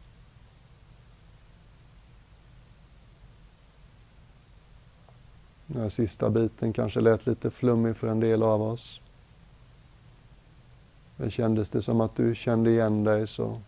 Den 5.67 5.83
här 5.83 5.89
sista 5.89 6.31
biten 6.31 6.73
kanske 6.73 7.01
lät 7.01 7.27
lite 7.27 7.51
flummig 7.51 7.97
för 7.97 8.09
en 8.09 8.21
del 8.21 8.43
av 8.43 8.63
oss. 8.63 9.01
Men 11.17 11.31
kändes 11.31 11.71
det 11.71 11.83
som 11.83 12.01
att 12.01 12.17
du 12.17 12.35
kände 12.35 12.71
igen 12.71 13.05
dig 13.05 13.27
så 13.27 13.61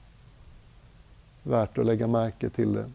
värt 1.49 1.78
att 1.78 1.86
lägga 1.86 2.07
märke 2.07 2.51
till 2.51 2.72
det. 2.72 2.90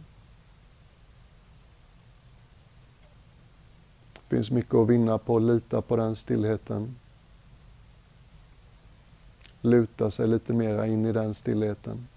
Det 4.13 4.35
finns 4.35 4.51
mycket 4.51 4.73
att 4.73 4.89
vinna 4.89 5.17
på 5.17 5.37
att 5.37 5.43
lita 5.43 5.81
på 5.81 5.95
den 5.95 6.15
stillheten. 6.15 6.95
Luta 9.61 10.11
sig 10.11 10.27
lite 10.27 10.53
mera 10.53 10.87
in 10.87 11.05
i 11.05 11.11
den 11.11 11.33
stillheten. 11.33 12.07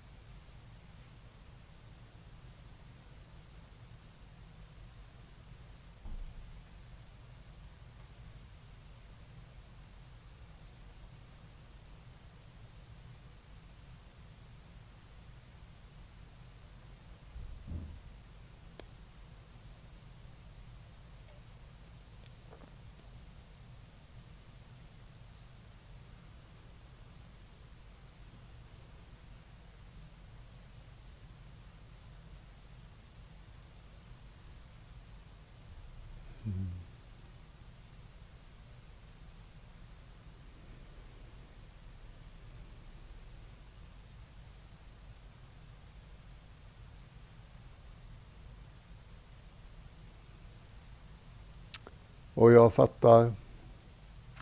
Och 52.37 52.53
jag 52.53 52.75
fattar 52.75 53.33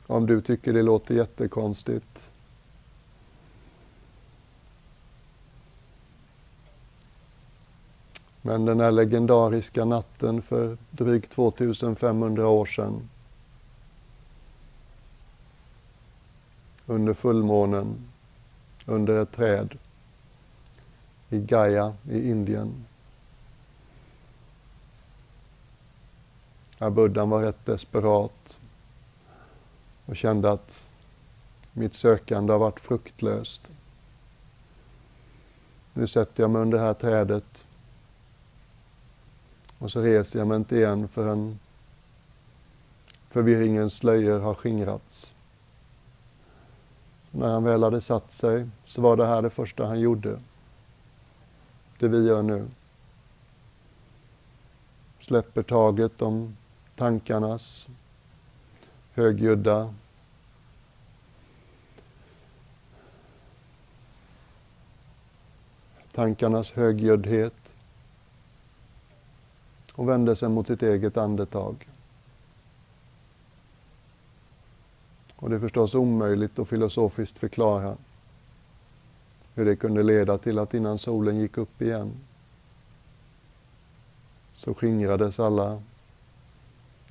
om 0.07 0.27
du 0.27 0.41
tycker 0.41 0.73
det 0.73 0.83
låter 0.83 1.15
jättekonstigt. 1.15 2.33
Men 8.43 8.65
den 8.65 8.81
här 8.81 8.91
legendariska 8.91 9.85
natten 9.85 10.43
för 10.43 10.77
drygt 10.91 11.33
2500 11.33 12.49
år 12.49 12.67
sedan 12.67 13.09
under 16.87 17.15
fullmånen 17.15 18.11
under 18.87 19.23
ett 19.23 19.33
träd 19.33 19.79
i 21.31 21.41
Gaia 21.41 21.95
i 22.11 22.31
Indien 22.31 22.85
Ja, 26.79 26.91
buddhan 26.91 27.31
var 27.31 27.43
rätt 27.43 27.67
desperat 27.67 28.61
och 30.07 30.17
kände 30.17 30.53
att 30.53 30.89
mitt 31.73 31.95
sökande 31.95 32.53
har 32.53 32.61
varit 32.61 32.81
fruktlöst. 32.81 33.71
Nu 35.93 36.07
sätter 36.07 36.43
jag 36.43 36.51
mig 36.51 36.63
under 36.63 36.79
det 36.79 36.85
här 36.85 36.95
trädet 36.95 37.67
och 39.79 39.91
så 39.91 40.03
reser 40.03 40.39
jag 40.39 40.49
mig 40.49 40.57
inte 40.57 40.77
igen 40.77 41.09
förrän 41.09 41.59
förvirringens 43.31 43.95
slöjor 43.95 44.41
har 44.41 44.55
skingrats. 44.55 45.33
När 47.31 47.53
han 47.53 47.65
väl 47.65 47.83
hade 47.83 48.01
satt 48.01 48.33
sig 48.33 48.69
så 48.87 49.03
var 49.03 49.17
det 49.17 49.27
här 49.27 49.43
det 49.43 49.51
första 49.51 49.87
han 49.87 50.01
gjorde. 50.01 50.41
Det 51.99 52.09
vi 52.09 52.27
gör 52.27 52.43
nu. 52.43 52.69
Släpper 55.21 55.63
taget 55.63 56.23
om 56.23 56.57
tankarnas 56.97 57.89
högljudda 59.15 59.95
tankarnas 66.13 66.73
högljuddhet 66.73 67.77
och 69.95 70.09
vände 70.09 70.37
sig 70.37 70.49
mot 70.49 70.67
sitt 70.67 70.83
eget 70.83 71.17
andetag. 71.17 71.89
Och 75.37 75.51
det 75.51 75.57
är 75.57 75.61
förstås 75.61 75.95
omöjligt 75.95 76.59
att 76.59 76.69
filosofiskt 76.69 77.39
förklara 77.39 77.97
hur 79.55 79.65
det 79.65 79.77
kunde 79.77 80.03
leda 80.03 80.39
till 80.39 80.59
att 80.59 80.75
innan 80.75 80.99
solen 80.99 81.39
gick 81.39 81.59
upp 81.59 81.83
igen 81.83 82.13
så 84.55 84.75
skingrades 84.75 85.41
alla 85.41 85.83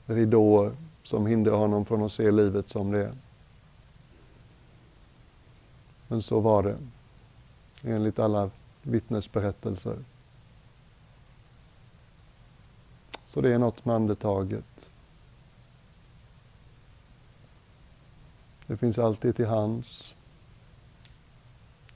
ridåer 0.05 0.75
som 1.03 1.25
hindrar 1.25 1.55
honom 1.55 1.85
från 1.85 2.03
att 2.03 2.11
se 2.11 2.31
livet 2.31 2.69
som 2.69 2.91
det 2.91 3.03
är. 3.03 3.13
Men 6.07 6.21
så 6.21 6.39
var 6.39 6.63
det, 6.63 6.77
enligt 7.83 8.19
alla 8.19 8.49
vittnesberättelser. 8.81 9.97
Så 13.23 13.41
det 13.41 13.53
är 13.53 13.59
något 13.59 13.85
med 13.85 13.95
andetaget. 13.95 14.91
Det 18.67 18.77
finns 18.77 18.99
alltid 18.99 19.35
till 19.35 19.47
hands. 19.47 20.15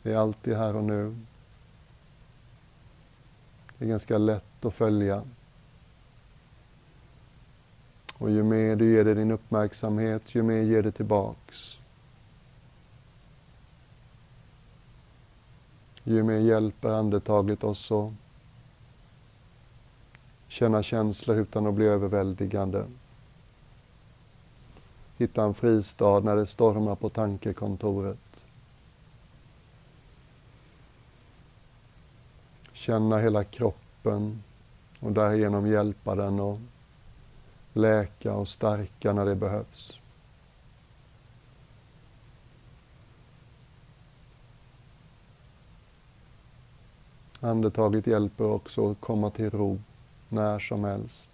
Det 0.04 0.14
är 0.14 0.18
alltid 0.18 0.58
här 0.58 0.76
och 0.76 0.84
nu. 0.84 1.16
Det 3.78 3.86
är 3.86 3.90
ganska 3.90 4.18
lätt 4.18 4.66
att 4.66 4.74
följa. 4.74 5.24
Och 8.18 8.32
ju 8.32 8.44
mer 8.44 8.76
du 8.76 8.92
ger 8.92 9.04
det 9.04 9.14
din 9.14 9.32
uppmärksamhet, 9.32 10.36
ju 10.36 10.44
mer 10.44 10.62
ger 10.62 10.82
det 10.82 10.92
tillbaks. 10.92 11.80
Ju 16.04 16.24
mer 16.24 16.38
hjälper 16.38 16.90
andetaget 16.90 17.64
oss 17.64 17.92
att 17.92 18.12
känna 20.48 20.84
känslor 20.84 21.38
utan 21.38 21.68
att 21.68 21.74
bli 21.74 21.86
överväldigande. 21.86 22.86
Hitta 25.18 25.44
en 25.44 25.54
fristad 25.54 26.20
när 26.20 26.36
det 26.36 26.46
stormar 26.46 26.96
på 26.96 27.10
tankekontoret. 27.10 28.46
Känna 32.74 33.18
hela 33.18 33.44
kroppen 33.44 34.44
och 35.00 35.12
därigenom 35.12 35.68
hjälpa 35.68 36.16
den 36.16 36.40
att 36.40 36.60
läka 37.78 38.34
och 38.34 38.48
stärka 38.48 39.14
när 39.14 39.26
det 39.26 39.36
behövs. 39.36 40.00
Andetaget 47.40 48.08
hjälper 48.08 48.44
också 48.44 48.92
att 48.92 49.02
komma 49.02 49.30
till 49.30 49.50
ro 49.50 49.80
när 50.30 50.60
som 50.60 50.84
helst. 50.84 51.32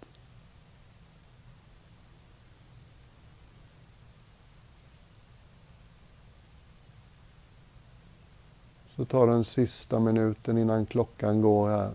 Så 8.96 9.04
ta 9.04 9.26
den 9.26 9.44
sista 9.44 10.00
minuten 10.00 10.58
innan 10.58 10.86
klockan 10.86 11.42
går 11.42 11.70
här. 11.70 11.92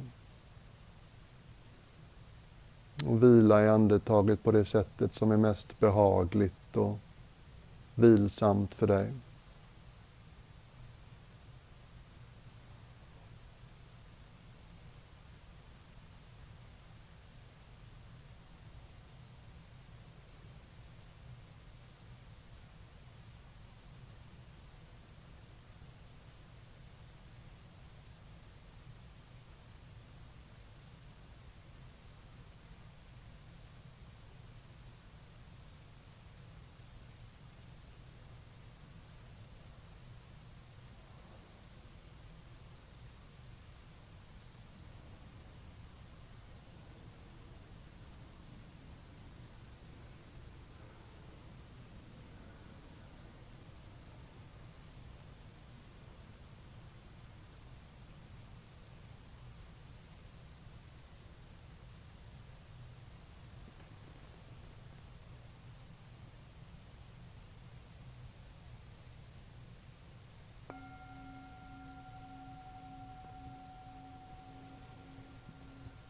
Och 3.06 3.24
vila 3.24 3.64
i 3.64 3.70
andetaget 3.70 4.44
på 4.44 4.52
det 4.52 4.66
sättet 4.66 5.14
som 5.14 5.32
är 5.32 5.38
mest 5.38 5.80
behagligt 5.80 6.78
och 6.78 6.98
vilsamt 7.96 8.76
för 8.76 8.88
dig. 8.88 9.14